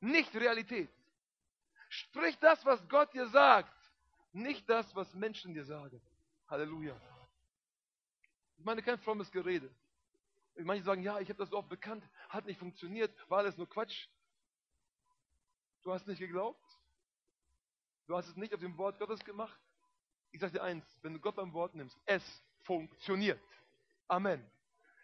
[0.00, 0.90] nicht Realität.
[1.88, 3.72] Sprich das, was Gott dir sagt,
[4.32, 6.00] nicht das, was Menschen dir sagen.
[6.48, 6.96] Halleluja.
[8.56, 9.74] Ich meine kein frommes Gerede.
[10.58, 13.68] Manche sagen, ja, ich habe das so oft bekannt, hat nicht funktioniert, war alles nur
[13.68, 14.08] Quatsch.
[15.82, 16.64] Du hast nicht geglaubt.
[18.06, 19.58] Du hast es nicht auf dem Wort Gottes gemacht.
[20.30, 22.22] Ich sage dir eins, wenn du Gott beim Wort nimmst, es
[22.62, 23.40] funktioniert.
[24.08, 24.44] Amen.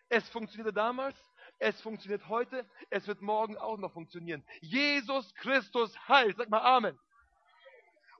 [0.09, 1.17] Es funktionierte damals,
[1.59, 4.45] es funktioniert heute, es wird morgen auch noch funktionieren.
[4.61, 6.37] Jesus Christus heilt.
[6.37, 6.99] Sag mal Amen.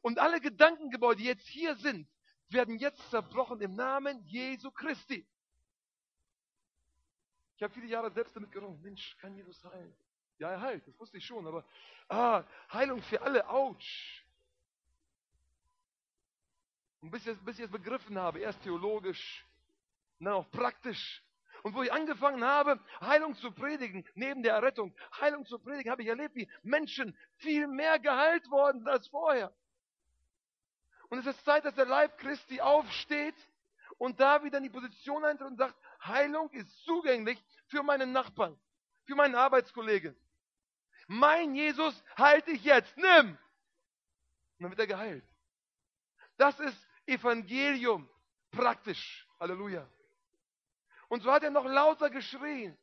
[0.01, 2.09] Und alle Gedankengebäude, die jetzt hier sind,
[2.53, 5.27] werden jetzt zerbrochen im Namen Jesu Christi.
[7.57, 8.81] Ich habe viele Jahre selbst damit gerungen.
[8.83, 9.95] Mensch, kann Jesus heilen?
[10.39, 11.65] Ja, er heilt, das wusste ich schon, aber
[12.09, 14.25] ah, Heilung für alle, ouch.
[17.01, 19.47] Und bis ich, bis ich es begriffen habe, erst theologisch,
[20.19, 21.23] dann auch praktisch.
[21.63, 26.03] Und wo ich angefangen habe, Heilung zu predigen, neben der Errettung, Heilung zu predigen, habe
[26.03, 29.55] ich erlebt, wie Menschen viel mehr geheilt worden als vorher.
[31.13, 33.35] Und es ist Zeit, dass der Leib Christi aufsteht
[33.99, 38.59] und da wieder in die Position eintritt und sagt, Heilung ist zugänglich für meinen Nachbarn,
[39.05, 40.17] für meinen Arbeitskollegen.
[41.09, 43.37] Mein Jesus halte ich jetzt, nimm!
[44.57, 45.25] Und dann wird er geheilt.
[46.39, 48.09] Das ist Evangelium,
[48.51, 49.29] praktisch.
[49.39, 49.87] Halleluja.
[51.09, 52.75] Und so hat er noch lauter geschrien.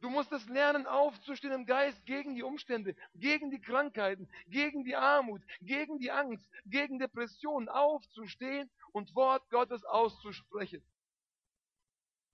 [0.00, 4.96] Du musst es lernen, aufzustehen im Geist gegen die Umstände, gegen die Krankheiten, gegen die
[4.96, 10.82] Armut, gegen die Angst, gegen Depressionen, aufzustehen und Wort Gottes auszusprechen.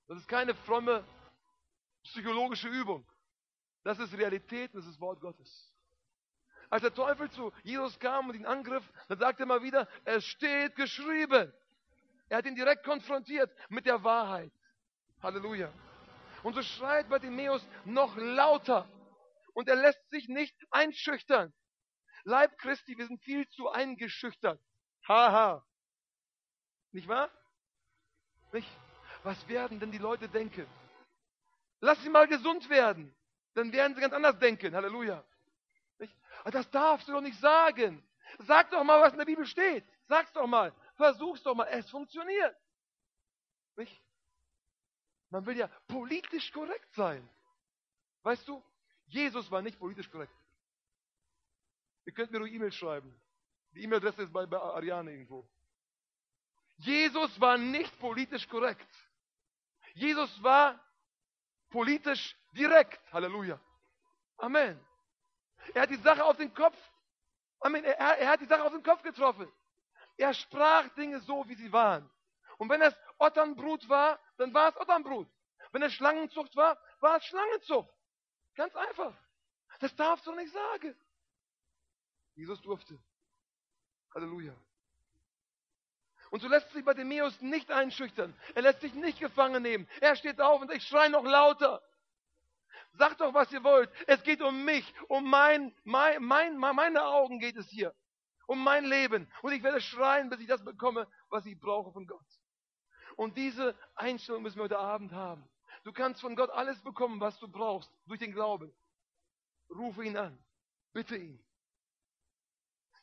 [0.07, 1.05] Das ist keine fromme
[2.05, 3.05] psychologische Übung.
[3.83, 5.72] Das ist Realität, das ist Wort Gottes.
[6.70, 10.24] Als der Teufel zu Jesus kam und ihn angriff, dann sagte er mal wieder, es
[10.24, 11.52] steht geschrieben.
[12.29, 14.52] Er hat ihn direkt konfrontiert mit der Wahrheit.
[15.22, 15.72] Halleluja.
[16.42, 18.88] Und so schreit Bartimäus noch lauter.
[19.55, 21.53] Und er lässt sich nicht einschüchtern.
[22.25, 24.61] Leib Christi, wir sind viel zu eingeschüchtert.
[25.07, 25.64] Haha.
[26.92, 27.31] Nicht wahr?
[28.53, 28.68] Nicht?
[29.22, 30.66] Was werden denn die Leute denken?
[31.81, 33.14] Lass sie mal gesund werden.
[33.55, 34.75] Dann werden sie ganz anders denken.
[34.75, 35.25] Halleluja.
[35.99, 36.14] Nicht?
[36.44, 38.07] Das darfst du doch nicht sagen.
[38.40, 39.85] Sag doch mal, was in der Bibel steht.
[40.09, 40.75] Sag's doch mal.
[40.96, 41.66] Versuch's doch mal.
[41.68, 42.57] Es funktioniert.
[43.77, 44.03] Nicht?
[45.30, 47.28] Man will ja politisch korrekt sein.
[48.22, 48.62] Weißt du,
[49.06, 50.34] Jesus war nicht politisch korrekt.
[52.04, 53.14] Ihr könnt mir nur E-Mail schreiben.
[53.72, 55.48] Die E-Mail-Adresse ist bei, bei Ariane irgendwo.
[56.78, 58.88] Jesus war nicht politisch korrekt.
[59.94, 60.80] Jesus war
[61.70, 63.00] politisch direkt.
[63.12, 63.60] Halleluja.
[64.38, 64.78] Amen.
[65.74, 66.76] Er hat die Sache auf den Kopf.
[67.60, 67.84] Amen.
[67.84, 69.50] Er, er hat die Sache auf den Kopf getroffen.
[70.16, 72.08] Er sprach Dinge so, wie sie waren.
[72.58, 75.29] Und wenn es Otternbrut war, dann war es Otternbrut.
[75.72, 77.92] Wenn es Schlangenzucht war, war es Schlangenzucht.
[78.55, 79.14] Ganz einfach.
[79.81, 80.96] Das darfst du nicht sagen.
[82.35, 82.98] Jesus durfte.
[84.14, 84.55] Halleluja.
[86.31, 88.35] Und so lässt sich Bartimäus nicht einschüchtern.
[88.55, 89.88] Er lässt sich nicht gefangen nehmen.
[90.00, 91.83] Er steht auf und ich schreie noch lauter.
[92.94, 93.90] Sagt doch, was ihr wollt.
[94.07, 97.94] Es geht um mich, um mein, mein, mein, meine Augen geht es hier.
[98.46, 99.31] Um mein Leben.
[99.42, 102.26] Und ich werde schreien, bis ich das bekomme, was ich brauche von Gott.
[103.16, 105.48] Und diese Einstellung müssen wir heute Abend haben.
[105.85, 108.72] Du kannst von Gott alles bekommen, was du brauchst, durch den Glauben.
[109.70, 110.38] Rufe ihn an.
[110.92, 111.42] Bitte ihn.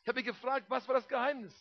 [0.02, 1.54] Ich habe mich gefragt, was war das Geheimnis?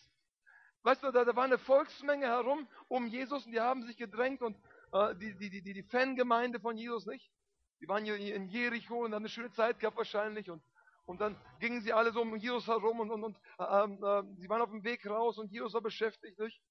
[0.83, 4.41] Weißt du, da, da, war eine Volksmenge herum um Jesus und die haben sich gedrängt
[4.41, 4.57] und
[4.91, 7.31] äh, die, die, die, die Fangemeinde von Jesus, nicht?
[7.79, 10.61] Die waren hier in Jericho und haben eine schöne Zeit gehabt wahrscheinlich und,
[11.05, 14.49] und dann gingen sie alle so um Jesus herum und, und, und äh, äh, sie
[14.49, 16.61] waren auf dem Weg raus und Jesus war beschäftigt, nicht?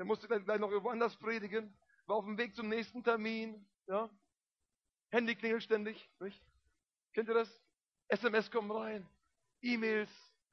[0.00, 4.08] Der musste gleich noch irgendwo anders predigen, war auf dem Weg zum nächsten Termin, ja?
[5.10, 6.42] Handy klingelt ständig, nicht?
[7.12, 7.62] Kennt ihr das?
[8.08, 9.06] SMS kommen rein,
[9.60, 10.08] E-Mails,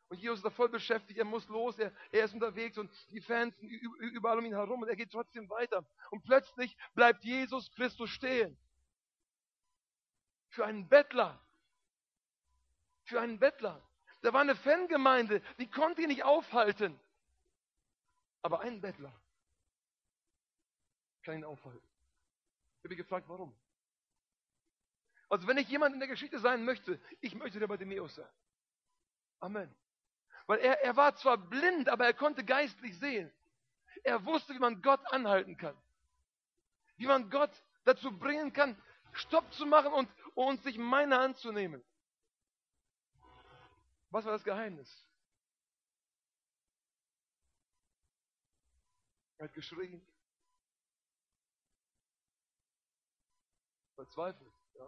[0.09, 3.21] und Jesus ist da voll beschäftigt, er muss los, er, er ist unterwegs und die
[3.21, 5.85] Fans sind überall um ihn herum und er geht trotzdem weiter.
[6.11, 8.59] Und plötzlich bleibt Jesus Christus stehen.
[10.49, 11.41] Für einen Bettler.
[13.05, 13.81] Für einen Bettler.
[14.23, 16.99] Da war eine Fangemeinde, die konnte ihn nicht aufhalten.
[18.41, 19.17] Aber ein Bettler
[21.33, 21.87] ihn aufhalten.
[22.77, 23.57] Ich habe mich gefragt, warum?
[25.29, 28.29] Also wenn ich jemand in der Geschichte sein möchte, ich möchte der Bartimäus sein.
[29.39, 29.73] Amen.
[30.45, 33.31] Weil er, er war zwar blind, aber er konnte geistlich sehen.
[34.03, 35.77] Er wusste, wie man Gott anhalten kann.
[36.95, 37.51] Wie man Gott
[37.83, 41.83] dazu bringen kann, Stopp zu machen und, und sich meine Hand zu nehmen.
[44.09, 45.05] Was war das Geheimnis?
[49.37, 50.06] Er hat geschrien.
[53.97, 54.87] Verzweifelt, ja.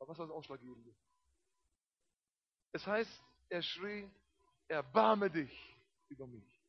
[0.00, 0.92] Aber was war das Ausschlaggebende?
[2.72, 4.10] Es heißt, er schrie,
[4.66, 5.76] erbarme dich
[6.08, 6.60] über mich.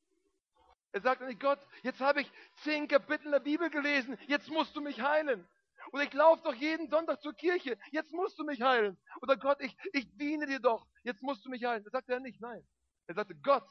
[0.92, 4.82] Er sagte nicht, Gott, jetzt habe ich zehn Kapitel der Bibel gelesen, jetzt musst du
[4.82, 5.48] mich heilen.
[5.92, 8.96] Oder ich laufe doch jeden Sonntag zur Kirche, jetzt musst du mich heilen.
[9.24, 11.84] Oder Gott, ich, ich diene dir doch, jetzt musst du mich heilen.
[11.86, 12.68] Das sagte er nicht, nein.
[13.08, 13.68] Er sagte, Gott,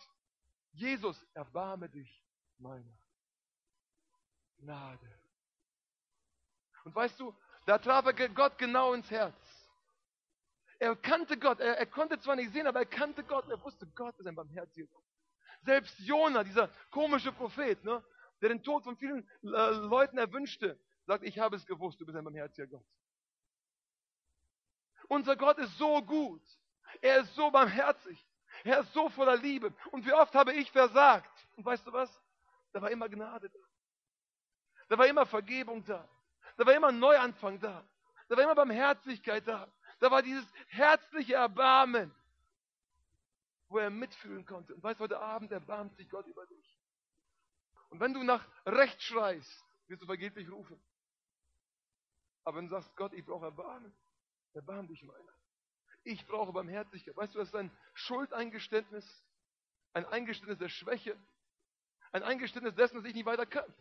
[0.72, 2.20] Jesus, erbarme dich
[2.58, 2.98] meiner
[4.56, 5.17] Gnade.
[6.88, 9.36] Und weißt du, da traf er Gott genau ins Herz.
[10.78, 11.60] Er kannte Gott.
[11.60, 13.46] Er, er, konnte zwar nicht sehen, aber er kannte Gott.
[13.50, 15.04] Er wusste, Gott ist ein barmherziger Gott.
[15.64, 18.02] Selbst Jona, dieser komische Prophet, ne,
[18.40, 22.16] der den Tod von vielen äh, Leuten erwünschte, sagt, ich habe es gewusst, du bist
[22.16, 22.86] ein barmherziger Gott.
[25.08, 26.42] Unser Gott ist so gut.
[27.02, 28.26] Er ist so barmherzig.
[28.64, 29.74] Er ist so voller Liebe.
[29.90, 31.46] Und wie oft habe ich versagt?
[31.56, 32.10] Und weißt du was?
[32.72, 33.58] Da war immer Gnade da.
[34.88, 36.08] Da war immer Vergebung da.
[36.58, 37.88] Da war immer Neuanfang da.
[38.28, 39.72] Da war immer Barmherzigkeit da.
[40.00, 42.12] Da war dieses herzliche Erbarmen,
[43.68, 44.74] wo er mitfühlen konnte.
[44.74, 46.76] Und weißt du, heute Abend erbarmt sich Gott über dich.
[47.90, 50.78] Und wenn du nach Recht schreist, wirst du vergeblich rufen.
[52.42, 53.94] Aber wenn du sagst, Gott, ich brauche Erbarmen,
[54.52, 55.32] erbarm dich meiner.
[56.02, 57.16] Ich brauche Barmherzigkeit.
[57.16, 59.24] Weißt du, das ist ein Schuldeingeständnis,
[59.92, 61.16] ein Eingeständnis der Schwäche,
[62.10, 63.72] ein Eingeständnis dessen, dass ich nicht weiter kann.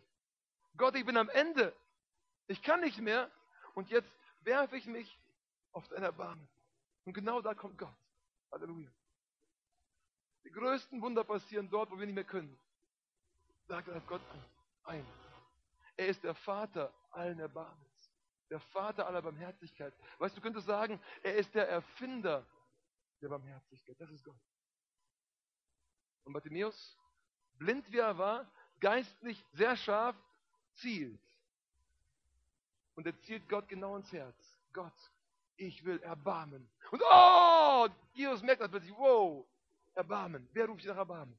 [0.76, 1.74] Gott, ich bin am Ende.
[2.48, 3.30] Ich kann nicht mehr.
[3.74, 5.18] Und jetzt werfe ich mich
[5.72, 6.48] auf dein Erbarmen.
[7.04, 7.94] Und genau da kommt Gott.
[8.50, 8.90] Halleluja.
[10.44, 12.58] Die größten Wunder passieren dort, wo wir nicht mehr können.
[13.66, 14.22] Da greift Gott
[14.84, 15.06] ein.
[15.96, 18.10] Er ist der Vater allen Erbarmens.
[18.48, 19.92] Der Vater aller Barmherzigkeit.
[20.18, 22.46] Weißt du, könntest sagen, er ist der Erfinder
[23.20, 24.00] der Barmherzigkeit.
[24.00, 24.40] Das ist Gott.
[26.24, 26.96] Und Bartimäus,
[27.54, 30.16] blind wie er war, geistlich sehr scharf,
[30.74, 31.20] zielt.
[32.98, 34.34] Und er zielt Gott genau ins Herz.
[34.72, 34.92] Gott,
[35.54, 36.68] ich will erbarmen.
[36.90, 39.46] Und oh, Jesus merkt das plötzlich, wow,
[39.94, 40.48] Erbarmen.
[40.52, 41.38] Wer ruft nach Erbarmen?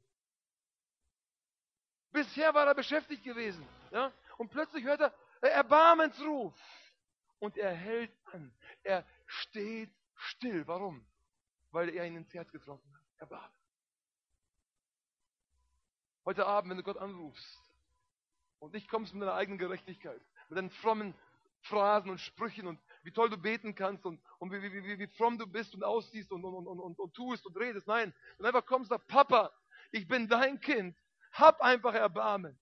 [2.14, 3.68] Bisher war er beschäftigt gewesen.
[3.92, 4.14] Ja?
[4.38, 6.58] Und plötzlich hört er Erbarmensruf.
[7.40, 8.54] Und er hält an.
[8.84, 10.66] Er steht still.
[10.66, 11.06] Warum?
[11.72, 13.04] Weil er ihn ins Herz getroffen hat.
[13.18, 13.60] Erbarmen.
[16.24, 17.60] Heute Abend, wenn du Gott anrufst
[18.60, 21.14] und nicht kommst mit deiner eigenen Gerechtigkeit, mit deinen frommen
[21.62, 25.08] Phrasen und Sprüchen und wie toll du beten kannst und, und wie, wie, wie, wie
[25.08, 27.88] fromm du bist und aussiehst und, und, und, und, und tust und redest.
[27.88, 29.54] Nein, wenn einfach kommst und sagst, Papa,
[29.92, 30.96] ich bin dein Kind,
[31.34, 32.58] hab einfach Erbarmen.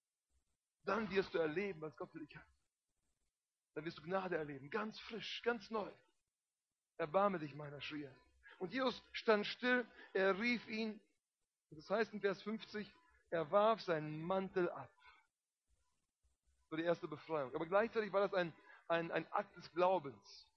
[0.83, 2.45] Dann wirst du erleben, was Gott für dich hat.
[3.73, 5.91] Dann wirst du Gnade erleben, ganz frisch, ganz neu.
[6.97, 8.15] Erbarme dich meiner, schrie er.
[8.57, 10.99] Und Jesus stand still, er rief ihn,
[11.69, 12.91] das heißt in Vers 50,
[13.29, 14.89] er warf seinen Mantel ab.
[16.69, 17.53] So die erste Befreiung.
[17.53, 18.53] Aber gleichzeitig war das ein
[18.87, 20.47] ein, ein Akt des Glaubens.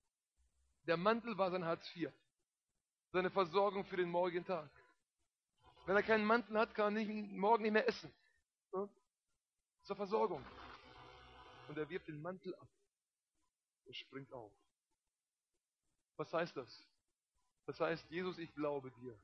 [0.87, 2.11] Der Mantel war sein Hartz IV,
[3.13, 4.71] seine Versorgung für den morgigen Tag.
[5.87, 8.13] Wenn er keinen Mantel hat, kann er nicht, morgen nicht mehr essen.
[9.83, 10.45] Zur Versorgung.
[11.69, 12.69] Und er wirft den Mantel ab.
[13.87, 14.53] Er springt auf.
[16.17, 16.87] Was heißt das?
[17.67, 19.19] Das heißt, Jesus, ich glaube dir.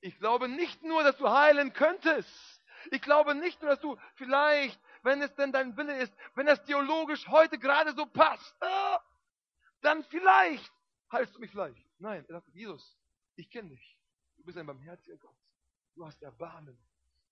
[0.00, 2.62] Ich glaube nicht nur, dass du heilen könntest.
[2.90, 6.62] Ich glaube nicht nur, dass du vielleicht wenn es denn dein Wille ist, wenn es
[6.64, 9.00] theologisch heute gerade so passt, ah,
[9.80, 10.72] dann vielleicht
[11.12, 11.82] heilst du mich vielleicht.
[11.98, 12.98] Nein, er sagt, Jesus,
[13.36, 13.98] ich kenne dich.
[14.36, 15.36] Du bist ein barmherziger Gott.
[15.94, 16.76] Du hast Erbarmen.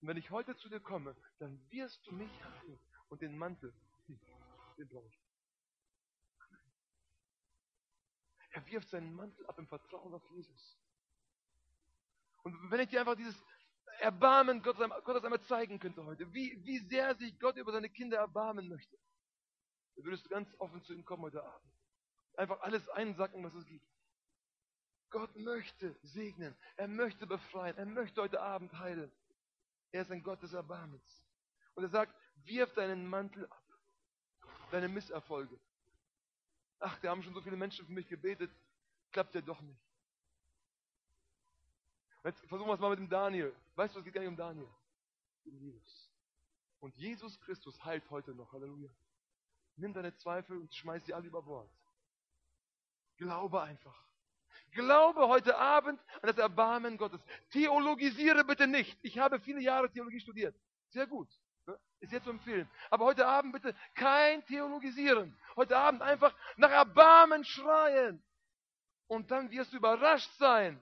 [0.01, 2.79] Und wenn ich heute zu dir komme, dann wirst du mich heilen.
[3.09, 3.73] Und den Mantel,
[4.07, 4.19] hm,
[4.77, 5.19] den brauche ich.
[8.51, 10.77] Er wirft seinen Mantel ab im Vertrauen auf Jesus.
[12.43, 13.35] Und wenn ich dir einfach dieses,
[13.99, 17.89] Erbarmen Gott, Gott das einmal zeigen könnte heute, wie, wie sehr sich Gott über seine
[17.89, 18.97] Kinder erbarmen möchte,
[19.95, 21.71] dann würdest du ganz offen zu ihm kommen heute Abend.
[22.35, 23.85] Einfach alles einsacken, was es gibt.
[25.09, 29.11] Gott möchte segnen, er möchte befreien, er möchte heute Abend heilen.
[29.91, 31.25] Er ist ein Gott des Erbarmens.
[31.73, 33.63] Und er sagt, wirf deinen Mantel ab,
[34.71, 35.57] deine Misserfolge.
[36.79, 38.51] Ach, da haben schon so viele Menschen für mich gebetet,
[39.11, 39.84] klappt ja doch nicht.
[42.25, 43.55] Jetzt versuchen wir es mal mit dem Daniel.
[43.75, 44.67] Weißt du, es geht gar nicht um Daniel.
[45.45, 46.11] Um Jesus.
[46.79, 48.51] Und Jesus Christus heilt heute noch.
[48.51, 48.89] Halleluja.
[49.75, 51.69] Nimm deine Zweifel und schmeiß sie alle über Bord.
[53.17, 53.95] Glaube einfach.
[54.71, 57.21] Glaube heute Abend an das Erbarmen Gottes.
[57.51, 58.97] Theologisiere bitte nicht.
[59.03, 60.55] Ich habe viele Jahre Theologie studiert.
[60.89, 61.29] Sehr gut.
[61.67, 61.79] Ne?
[61.99, 62.67] Ist jetzt zu empfehlen.
[62.89, 65.37] Aber heute Abend bitte kein Theologisieren.
[65.55, 68.23] Heute Abend einfach nach Erbarmen schreien.
[69.07, 70.81] Und dann wirst du überrascht sein,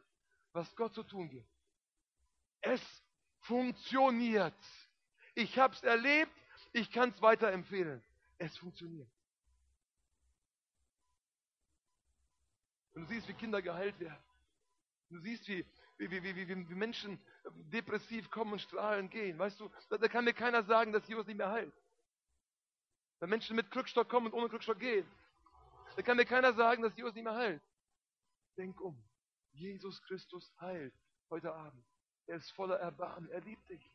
[0.53, 1.47] was Gott zu tun gibt.
[2.61, 2.81] Es
[3.41, 4.55] funktioniert.
[5.35, 6.31] Ich habe es erlebt,
[6.71, 8.01] ich kann es weiterempfehlen.
[8.37, 9.09] Es funktioniert.
[12.93, 14.23] Und du siehst, wie Kinder geheilt werden.
[15.10, 15.65] Du siehst, wie,
[15.97, 17.19] wie, wie, wie, wie Menschen
[17.71, 19.37] depressiv kommen und strahlen gehen.
[19.37, 21.73] Weißt du, da, da kann mir keiner sagen, dass Jesus nicht mehr heilt.
[23.19, 25.10] Wenn Menschen mit Krückstock kommen und ohne Krückstock gehen,
[25.95, 27.62] da kann mir keiner sagen, dass Jesus nicht mehr heilt.
[28.58, 29.01] Denk um.
[29.54, 30.93] Jesus Christus heilt
[31.29, 31.83] heute Abend.
[32.27, 33.29] Er ist voller Erbarmen.
[33.29, 33.91] Er liebt dich.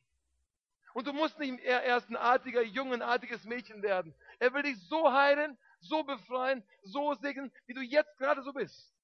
[0.95, 4.15] Und du musst nicht erst ein artiger, jungenartiges Mädchen werden.
[4.39, 8.95] Er will dich so heilen, so befreien, so segnen, wie du jetzt gerade so bist.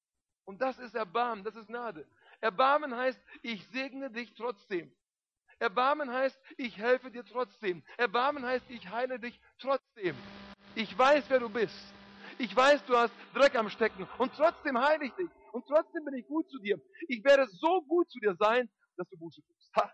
[0.44, 2.07] Und das ist Erbarmen, das ist Gnade.
[2.40, 4.94] Erbarmen heißt, ich segne dich trotzdem.
[5.59, 7.82] Erbarmen heißt, ich helfe dir trotzdem.
[7.96, 10.16] Erbarmen heißt, ich heile dich trotzdem.
[10.74, 11.94] Ich weiß, wer du bist.
[12.38, 15.30] Ich weiß, du hast Dreck am Stecken und trotzdem heile ich dich.
[15.55, 16.80] Und trotzdem bin ich gut zu dir.
[17.07, 19.70] Ich werde so gut zu dir sein, dass du Buße tust.
[19.76, 19.92] Ha.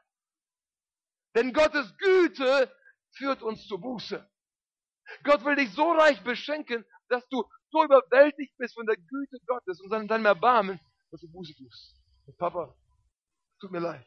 [1.35, 2.75] Denn Gottes Güte
[3.11, 4.27] führt uns zur Buße.
[5.23, 9.83] Gott will dich so reich beschenken, dass du so überwältigt bist von der Güte Gottes
[9.83, 10.81] und seinem Erbarmen,
[11.11, 11.95] dass du Buße tust.
[12.25, 12.75] Und Papa,
[13.61, 14.07] tut mir leid.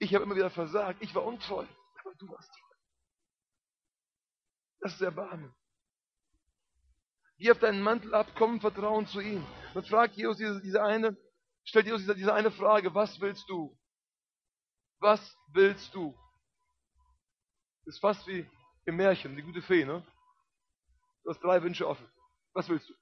[0.00, 1.00] Ich habe immer wieder versagt.
[1.00, 1.64] Ich war untreu.
[2.00, 2.74] Aber du warst treu.
[4.80, 5.54] Das ist Erbarmen.
[7.48, 9.46] Auf deinen Mantel ab, komm Vertrauen zu ihm.
[9.74, 11.16] Und fragt Jesus diese, diese eine,
[11.64, 13.76] stellt Jesus diese, diese eine Frage, was willst du?
[14.98, 16.14] Was willst du?
[17.84, 18.46] Das ist fast wie
[18.86, 20.04] im Märchen, die gute Fee, ne?
[21.24, 22.06] Du hast drei Wünsche offen.
[22.52, 22.94] Was willst du?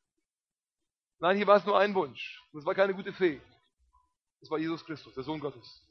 [1.20, 2.42] Nein, hier war es nur ein Wunsch.
[2.52, 3.40] Das war keine gute Fee.
[4.40, 5.82] Das war Jesus Christus, der Sohn Gottes.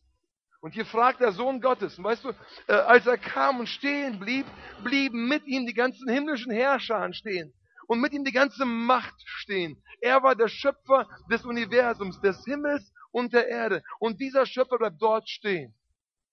[0.62, 1.98] Und hier fragt der Sohn Gottes.
[1.98, 2.30] Und weißt du,
[2.68, 4.46] äh, als er kam und stehen blieb,
[4.84, 7.54] blieben mit ihm die ganzen himmlischen Herrscher stehen.
[7.88, 9.82] Und mit ihm die ganze Macht stehen.
[10.02, 13.84] Er war der Schöpfer des Universums, des Himmels und der Erde.
[14.00, 15.74] Und dieser Schöpfer bleibt dort stehen.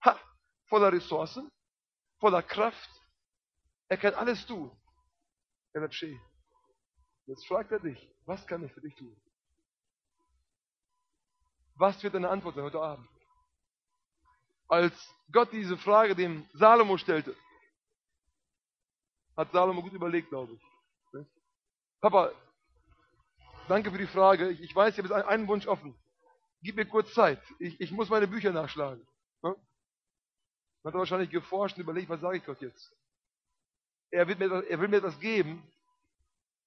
[0.04, 0.18] Ha,
[0.66, 1.50] voller Ressourcen,
[2.18, 2.90] voller Kraft.
[3.88, 4.70] Er kann alles tun.
[5.72, 6.20] Er bleibt stehen.
[7.26, 9.16] Jetzt fragt er dich, was kann ich für dich tun?
[11.76, 13.08] Was wird deine Antwort sein heute Abend?
[14.68, 17.34] Als Gott diese Frage dem Salomo stellte,
[19.36, 20.73] hat Salomo gut überlegt, glaube ich.
[22.04, 22.32] Papa,
[23.66, 24.50] danke für die Frage.
[24.50, 25.94] Ich, ich weiß, ich habe jetzt einen Wunsch offen.
[26.60, 27.40] Gib mir kurz Zeit.
[27.58, 29.02] Ich, ich muss meine Bücher nachschlagen.
[29.42, 29.54] Hm?
[30.84, 32.94] Hat er wahrscheinlich geforscht und überlegt, was sage ich Gott jetzt?
[34.10, 35.66] Er, wird mir, er will mir etwas geben.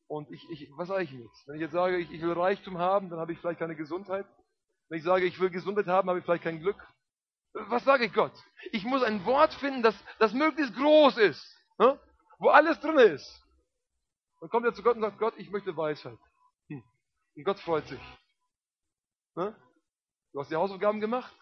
[0.08, 1.48] Und ich, ich, was sage ich jetzt?
[1.48, 4.26] Wenn ich jetzt sage, ich, ich will Reichtum haben, dann habe ich vielleicht keine Gesundheit.
[4.90, 6.84] Wenn ich sage, ich will Gesundheit haben, habe ich vielleicht kein Glück.
[7.54, 8.34] Was sage ich Gott?
[8.72, 11.46] Ich muss ein Wort finden, das, das möglichst groß ist,
[11.78, 12.00] ne?
[12.40, 13.47] wo alles drin ist.
[14.40, 16.18] Dann kommt er zu Gott und sagt, Gott, ich möchte Weisheit.
[16.70, 16.84] Hm.
[17.36, 18.02] Und Gott freut sich.
[19.36, 19.56] Ne?
[20.34, 21.34] Du hast die Hausaufgaben gemacht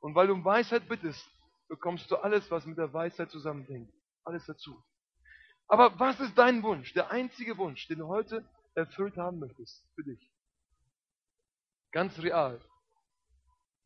[0.00, 1.24] und weil du um Weisheit bittest,
[1.68, 3.92] bekommst du alles, was mit der Weisheit zusammenhängt.
[4.24, 4.82] Alles dazu.
[5.68, 10.04] Aber was ist dein Wunsch, der einzige Wunsch, den du heute erfüllt haben möchtest für
[10.04, 10.32] dich?
[11.92, 12.60] Ganz real.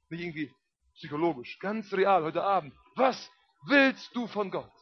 [0.09, 0.55] Nicht irgendwie
[0.95, 1.59] psychologisch.
[1.61, 2.75] Ganz real heute Abend.
[2.97, 3.31] Was
[3.67, 4.73] willst du von Gott?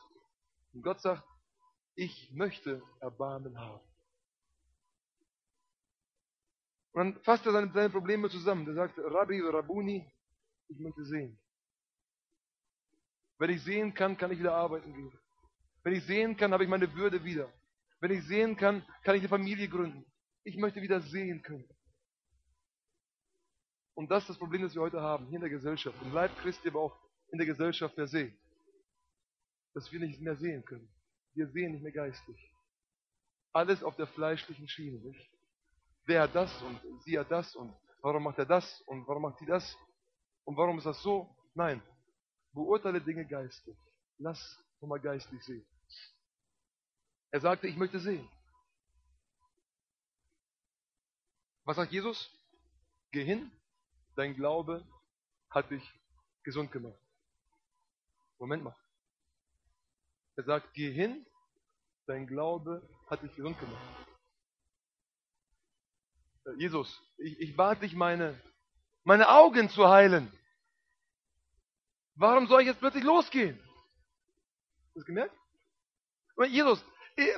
[0.73, 1.23] Und Gott sagt,
[1.99, 3.85] ich möchte Erbarmen haben.
[6.93, 8.69] Und dann fasst er seine, seine Probleme zusammen.
[8.69, 10.09] Er sagt, Rabbi oder Rabuni,
[10.69, 11.37] ich möchte sehen.
[13.39, 15.13] Wenn ich sehen kann, kann ich wieder arbeiten gehen.
[15.83, 17.53] Wenn ich sehen kann, habe ich meine Würde wieder.
[17.99, 20.05] Wenn ich sehen kann, kann ich eine Familie gründen.
[20.45, 21.69] Ich möchte wieder sehen können.
[23.95, 26.01] Und das ist das Problem, das wir heute haben, hier in der Gesellschaft.
[26.03, 26.97] Im Leib Christi, aber auch
[27.33, 28.33] in der Gesellschaft per se.
[29.75, 30.89] Dass wir nicht mehr sehen können.
[31.39, 32.53] Wir sehen nicht mehr geistlich.
[33.53, 35.31] Alles auf der fleischlichen Schiene, nicht?
[36.09, 39.39] Der hat das und sie hat das und warum macht er das und warum macht
[39.39, 39.79] sie das
[40.43, 41.33] und warum ist das so?
[41.55, 41.81] Nein.
[42.53, 43.79] Beurteile Dinge geistlich.
[44.19, 45.65] Lass mal geistlich sehen.
[47.31, 48.29] Er sagte, ich möchte sehen.
[51.63, 52.33] Was sagt Jesus?
[53.13, 53.53] Geh hin,
[54.17, 54.85] dein Glaube
[55.51, 55.89] hat dich
[56.43, 56.99] gesund gemacht.
[58.41, 58.77] Moment mal.
[60.39, 61.27] Er sagt, geh hin,
[62.09, 64.07] dein Glaube hat dich gesund gemacht.
[66.47, 68.41] Äh, Jesus, ich, ich bat dich, meine,
[69.05, 70.33] meine Augen zu heilen.
[72.17, 73.61] Warum soll ich jetzt plötzlich losgehen?
[73.61, 75.35] Hast du das gemerkt?
[76.49, 76.85] Jesus,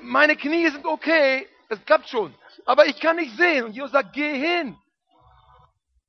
[0.03, 2.35] meine Knie sind okay, es klappt schon,
[2.67, 3.65] aber ich kann nicht sehen.
[3.65, 4.79] Und Jesus sagt, geh hin.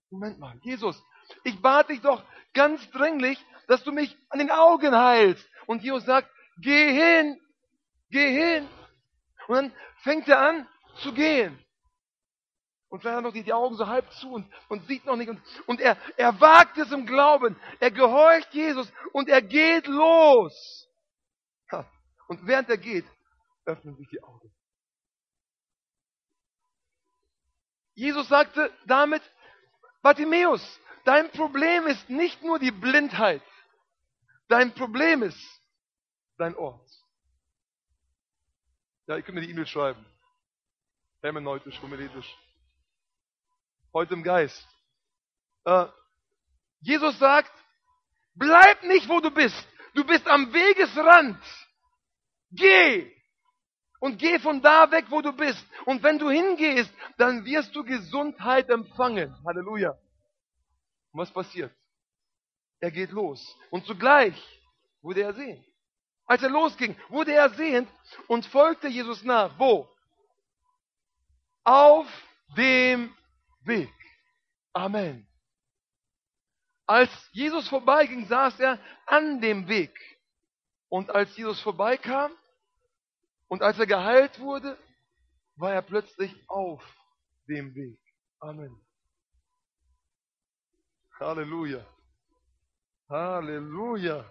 [0.10, 1.02] Moment mal, Jesus,
[1.44, 5.48] ich bat dich doch ganz dringlich, dass du mich an den Augen heilst.
[5.68, 7.41] Und Jesus sagt, geh hin,
[8.12, 8.70] geh hin.
[9.48, 10.68] Und dann fängt er an
[11.02, 11.58] zu gehen.
[12.90, 15.16] Und vielleicht hat er noch die, die Augen so halb zu und, und sieht noch
[15.16, 15.30] nicht.
[15.30, 17.56] Und, und er, er wagt es im Glauben.
[17.80, 20.88] Er gehorcht Jesus und er geht los.
[22.28, 23.06] Und während er geht,
[23.66, 24.54] öffnen sich die Augen.
[27.94, 29.22] Jesus sagte damit,
[30.02, 30.62] Bartimäus,
[31.06, 33.44] dein Problem ist nicht nur die Blindheit.
[34.48, 35.62] Dein Problem ist
[36.38, 36.90] dein Ort.
[39.12, 40.06] Ja, ihr könnt mir die E-Mail schreiben.
[41.22, 42.34] Hermeneutisch, homiletisch.
[43.94, 44.66] Heute im Geist.
[45.66, 45.88] Äh,
[46.80, 47.52] Jesus sagt,
[48.36, 49.68] bleib nicht, wo du bist.
[49.96, 51.44] Du bist am Wegesrand.
[52.52, 53.12] Geh.
[54.00, 55.68] Und geh von da weg, wo du bist.
[55.84, 59.36] Und wenn du hingehst, dann wirst du Gesundheit empfangen.
[59.46, 59.92] Halleluja.
[61.12, 61.76] Und was passiert?
[62.80, 63.58] Er geht los.
[63.72, 64.42] Und zugleich
[65.02, 65.66] wurde er sehend.
[66.32, 67.90] Als er losging, wurde er sehend
[68.28, 69.58] und folgte Jesus nach.
[69.60, 69.92] Wo?
[71.64, 72.08] auf
[72.58, 73.16] dem
[73.64, 73.94] Weg.
[74.74, 75.28] Amen.
[76.86, 79.96] Als Jesus vorbeiging, saß er an dem Weg.
[80.90, 82.32] Und als Jesus vorbeikam
[83.48, 84.78] und als er geheilt wurde,
[85.56, 86.84] war er plötzlich auf
[87.48, 88.00] dem Weg.
[88.40, 88.82] Amen.
[91.20, 91.86] Halleluja.
[93.08, 94.26] Halleluja.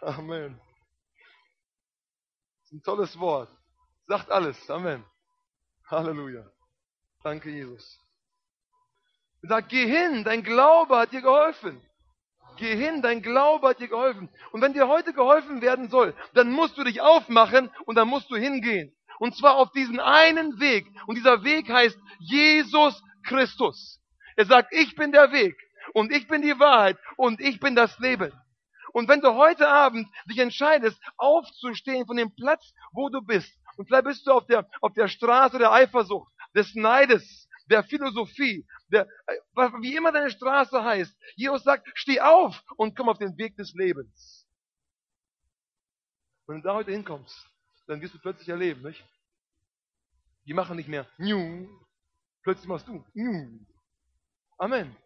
[0.00, 0.58] Amen.
[2.70, 3.48] Ist ein tolles Wort.
[4.06, 4.70] Sagt alles.
[4.70, 5.04] Amen.
[5.88, 6.46] Halleluja.
[7.24, 7.98] Danke, Jesus.
[9.42, 11.82] Er sagt, geh hin, dein Glaube hat dir geholfen.
[12.58, 14.28] Geh hin, dein Glaube hat dir geholfen.
[14.52, 18.30] Und wenn dir heute geholfen werden soll, dann musst du dich aufmachen und dann musst
[18.30, 18.94] du hingehen.
[19.18, 20.86] Und zwar auf diesen einen Weg.
[21.08, 24.00] Und dieser Weg heißt Jesus Christus.
[24.36, 25.56] Er sagt, ich bin der Weg
[25.92, 28.32] und ich bin die Wahrheit und ich bin das Leben.
[28.92, 33.86] Und wenn du heute Abend dich entscheidest, aufzustehen von dem Platz, wo du bist, und
[33.86, 39.08] vielleicht bist du auf der, auf der Straße der Eifersucht, des Neides, der Philosophie, der,
[39.80, 41.16] wie immer deine Straße heißt.
[41.36, 44.46] Jesus sagt, steh auf und komm auf den Weg des Lebens.
[46.46, 47.48] Wenn du da heute hinkommst,
[47.86, 49.04] dann wirst du plötzlich erleben, nicht?
[50.46, 51.68] Die machen nicht mehr, New.
[52.42, 53.60] plötzlich machst du, New.
[54.58, 54.96] Amen.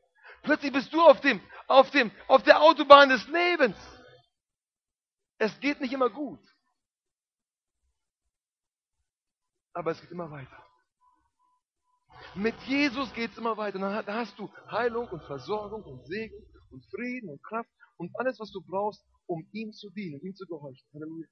[0.45, 3.77] Plötzlich bist du auf dem, auf dem, auf der Autobahn des Lebens.
[5.39, 6.41] Es geht nicht immer gut.
[9.73, 10.65] Aber es geht immer weiter.
[12.35, 13.79] Mit Jesus geht es immer weiter.
[13.79, 18.53] Dann hast du Heilung und Versorgung und Segen und Frieden und Kraft und alles, was
[18.53, 20.87] du brauchst, um ihm zu dienen, ihm zu gehorchen.
[20.93, 21.27] Halleluja.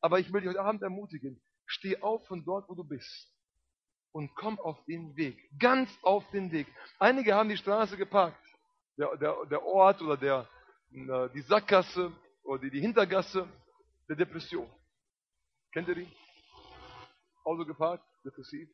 [0.00, 3.30] Aber ich will dich heute Abend ermutigen, steh auf von dort, wo du bist
[4.12, 6.66] und komm auf den Weg, ganz auf den Weg.
[6.98, 8.38] Einige haben die Straße geparkt,
[8.96, 10.48] der, der, der Ort oder der,
[10.90, 13.48] die Sackgasse oder die, Hintergasse
[14.08, 14.68] der Depression.
[15.72, 16.12] Kennt ihr die?
[17.44, 18.68] Auto geparkt, depressiv.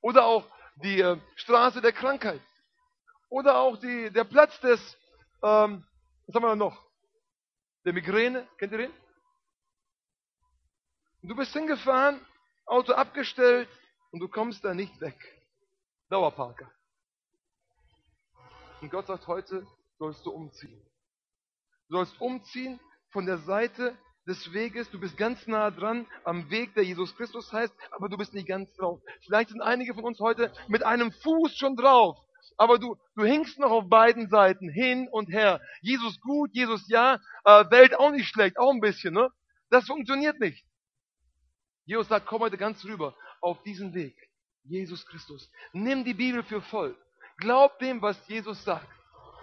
[0.00, 0.46] Oder auch
[0.76, 2.40] die äh, Straße der Krankheit.
[3.28, 4.80] Oder auch die, der Platz des,
[5.42, 5.84] ähm,
[6.26, 6.86] was haben wir noch?
[7.84, 8.92] Der Migräne, kennt ihr den?
[11.22, 12.20] Und du bist hingefahren,
[12.66, 13.68] Auto abgestellt
[14.16, 15.18] und du kommst da nicht weg.
[16.08, 16.72] Dauerparker.
[18.80, 19.66] Und Gott sagt heute,
[19.98, 20.82] sollst du umziehen.
[21.90, 23.94] Du sollst umziehen von der Seite
[24.26, 28.16] des Weges, du bist ganz nah dran am Weg, der Jesus Christus heißt, aber du
[28.16, 29.02] bist nicht ganz drauf.
[29.26, 32.16] Vielleicht sind einige von uns heute mit einem Fuß schon drauf,
[32.56, 35.60] aber du, du hinkst noch auf beiden Seiten hin und her.
[35.82, 39.28] Jesus gut, Jesus ja, äh, Welt auch nicht schlecht, auch ein bisschen, ne?
[39.68, 40.64] Das funktioniert nicht.
[41.84, 44.16] Jesus sagt, komm heute ganz rüber auf diesen Weg.
[44.64, 45.50] Jesus Christus.
[45.72, 46.96] Nimm die Bibel für voll.
[47.38, 48.88] Glaub dem, was Jesus sagt.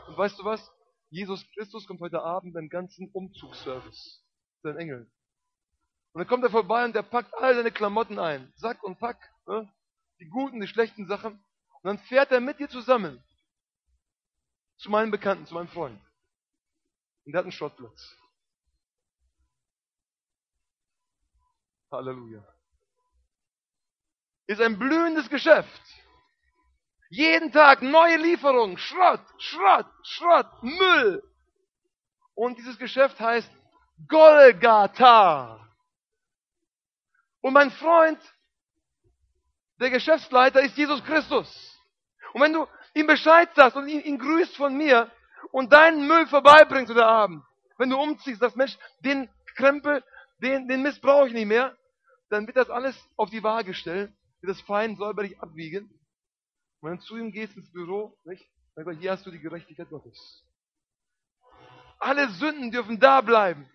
[0.08, 0.72] Und weißt du was?
[1.10, 4.24] Jesus Christus kommt heute Abend beim ganzen Umzugsservice
[4.64, 5.12] seinen Engeln.
[6.14, 8.52] Und dann kommt er vorbei und der packt all seine Klamotten ein.
[8.56, 9.18] Sack und Pack.
[9.48, 9.72] Ne?
[10.20, 11.34] Die guten, die schlechten Sachen.
[11.34, 13.24] Und dann fährt er mit dir zusammen.
[14.78, 16.00] Zu meinem Bekannten, zu meinem Freund.
[17.26, 18.16] Und der hat einen Schrottplatz.
[21.92, 22.53] Halleluja.
[24.48, 25.82] Ist ein blühendes Geschäft.
[27.10, 28.78] Jeden Tag neue Lieferungen.
[28.78, 31.24] Schrott, Schrott, Schrott, Müll.
[32.36, 33.50] Und dieses Geschäft heißt
[34.08, 35.60] Golgatha.
[37.42, 38.20] Und mein Freund,
[39.80, 41.78] der Geschäftsleiter, ist Jesus Christus.
[42.34, 45.12] Und wenn du ihm Bescheid sagst und ihn, ihn grüßt von mir
[45.52, 47.44] und deinen Müll vorbeibringst heute Abend,
[47.78, 50.04] wenn du umziehst, sagst, Mensch, den Krempel,
[50.40, 51.78] den, den Mist brauche ich nicht mehr,
[52.30, 55.86] dann wird das alles auf die Waage stellen, wird das fein säuberlich abwiegen.
[56.82, 58.46] Und wenn du zu ihm gehst ins Büro, nicht?
[58.76, 60.44] dann sagt, hier hast du die Gerechtigkeit Gottes.
[62.00, 63.70] Alle Sünden dürfen da bleiben.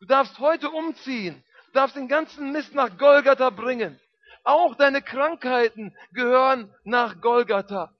[0.00, 1.44] Du darfst heute umziehen.
[1.66, 4.00] Du darfst den ganzen Mist nach Golgatha bringen.
[4.42, 7.94] Auch deine Krankheiten gehören nach Golgatha.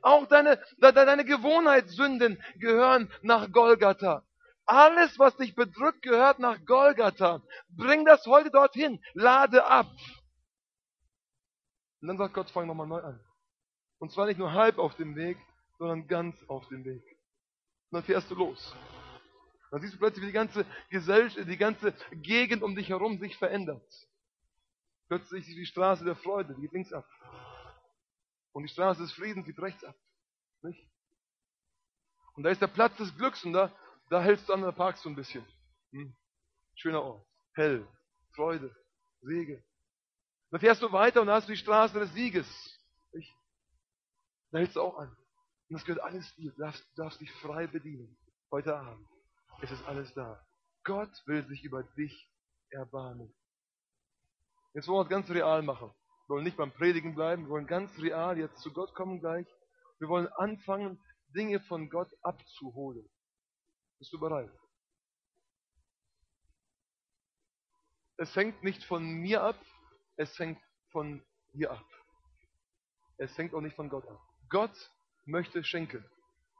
[0.00, 4.22] Auch deine, deine Gewohnheitssünden gehören nach Golgatha.
[4.64, 7.42] Alles, was dich bedrückt, gehört nach Golgatha.
[7.76, 9.02] Bring das heute dorthin.
[9.12, 9.88] Lade ab.
[12.00, 13.20] Und dann sagt Gott, fang nochmal neu an.
[13.98, 15.38] Und zwar nicht nur halb auf dem Weg,
[15.78, 17.02] sondern ganz auf dem Weg.
[17.90, 18.74] Und dann fährst du los.
[19.70, 23.36] Dann siehst du plötzlich, wie die ganze Gesellschaft, die ganze Gegend um dich herum sich
[23.36, 23.84] verändert.
[25.08, 27.06] Plötzlich ist die Straße der Freude, die geht links ab.
[28.52, 29.96] Und die Straße des Friedens geht rechts ab.
[30.62, 30.88] Nicht?
[32.34, 33.72] Und da ist der Platz des Glücks und da,
[34.08, 35.44] da hältst du an, da parkst du ein bisschen.
[35.92, 36.16] Hm.
[36.74, 37.26] Schöner Ort.
[37.54, 37.86] Hell.
[38.32, 38.74] Freude.
[39.20, 39.62] Segen.
[40.50, 42.46] Dann fährst du weiter und hast die Straße des Sieges.
[43.12, 43.32] Nicht?
[44.50, 45.08] Da hältst du auch an.
[45.08, 46.50] Und das gehört alles dir.
[46.52, 48.16] Du darfst, du darfst dich frei bedienen.
[48.50, 49.06] Heute Abend.
[49.62, 50.44] Es ist alles da.
[50.84, 52.28] Gott will sich über dich
[52.70, 53.32] erbarmen.
[54.74, 55.92] Jetzt wollen wir es ganz real machen.
[56.26, 59.46] Wir wollen nicht beim Predigen bleiben, wir wollen ganz real jetzt zu Gott kommen gleich.
[59.98, 61.00] Wir wollen anfangen,
[61.34, 63.08] Dinge von Gott abzuholen.
[63.98, 64.50] Bist du bereit?
[68.16, 69.56] Es hängt nicht von mir ab,
[70.20, 70.60] es hängt
[70.90, 71.84] von dir ab.
[73.16, 74.20] Es hängt auch nicht von Gott ab.
[74.50, 74.92] Gott
[75.24, 76.04] möchte schenken.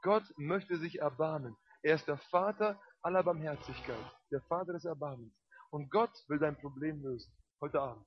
[0.01, 1.55] Gott möchte sich erbarmen.
[1.83, 5.35] Er ist der Vater aller Barmherzigkeit, der Vater des Erbarmens.
[5.71, 7.31] Und Gott will dein Problem lösen,
[7.61, 8.07] heute Abend.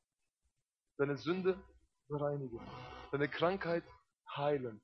[0.98, 1.64] Deine Sünde
[2.08, 2.60] bereinigen,
[3.12, 3.84] deine Krankheit
[4.36, 4.82] heilen,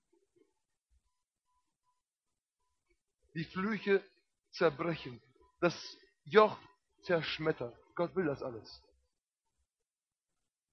[3.33, 4.03] die Flüche
[4.51, 5.19] zerbrechen,
[5.61, 6.59] das Joch
[7.01, 7.73] zerschmettern.
[7.95, 8.83] Gott will das alles.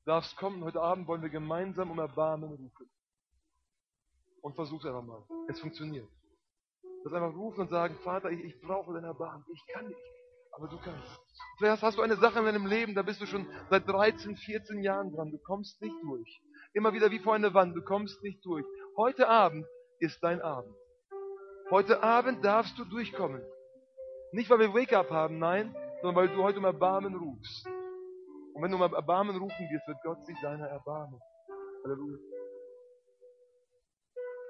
[0.07, 2.89] Darfst kommen, heute Abend wollen wir gemeinsam um Erbarmen rufen.
[4.41, 5.25] Und versuch es einfach mal.
[5.49, 6.09] Es funktioniert.
[7.03, 9.45] Das einfach rufen und sagen, Vater, ich, ich brauche dein Erbarmen.
[9.53, 10.01] Ich kann nicht,
[10.53, 11.21] aber du kannst.
[11.59, 14.81] Vielleicht hast du eine Sache in deinem Leben, da bist du schon seit 13, 14
[14.81, 15.33] Jahren dran.
[15.33, 16.41] Du kommst nicht durch.
[16.73, 18.65] Immer wieder wie vor eine Wand, du kommst nicht durch.
[18.97, 19.67] Heute Abend
[19.99, 20.73] ist dein Abend.
[21.69, 23.43] Heute Abend darfst du durchkommen.
[24.31, 27.69] Nicht, weil wir Wake-up haben, nein, sondern weil du heute um Erbarmen rufst.
[28.57, 31.21] Und wenn du um Erbarmen rufen wirst, wird Gott sich deiner erbarmen.
[31.85, 32.17] Halleluja.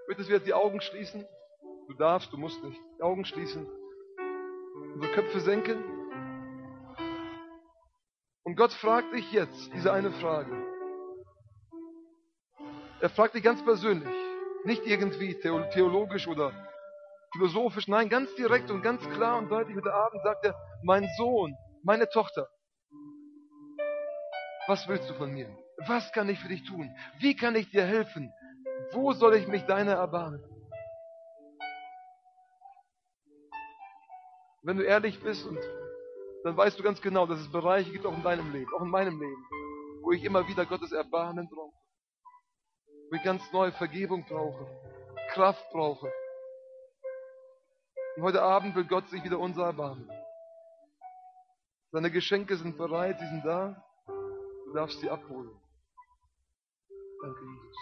[0.06, 1.26] Möchtest du jetzt die Augen schließen?
[1.88, 2.80] Du darfst, du musst nicht.
[2.98, 3.66] Die Augen schließen.
[4.94, 5.82] Unsere Köpfe senken.
[8.44, 10.52] Und Gott fragt dich jetzt diese eine Frage.
[13.00, 14.14] Er fragt dich ganz persönlich.
[14.62, 16.52] Nicht irgendwie theologisch oder
[17.32, 20.54] philosophisch, nein, ganz direkt und ganz klar und deutlich heute Abend sagt er,
[20.84, 22.48] mein Sohn, meine Tochter,
[24.66, 25.48] was willst du von mir?
[25.86, 26.94] Was kann ich für dich tun?
[27.18, 28.32] Wie kann ich dir helfen?
[28.92, 30.42] Wo soll ich mich deiner erbarmen?
[34.62, 35.60] Wenn du ehrlich bist und
[36.44, 38.90] dann weißt du ganz genau, dass es Bereiche gibt, auch in deinem Leben, auch in
[38.90, 39.46] meinem Leben,
[40.02, 41.76] wo ich immer wieder Gottes Erbarmen brauche.
[43.10, 44.66] Wo ich ganz neue Vergebung brauche,
[45.32, 46.10] Kraft brauche,
[48.16, 50.10] und heute Abend will Gott sich wieder unser erbarmen.
[51.92, 53.85] Seine Geschenke sind bereit, sie sind da.
[54.76, 55.48] Du darfst sie abholen.
[57.22, 57.76] Danke, Jesus.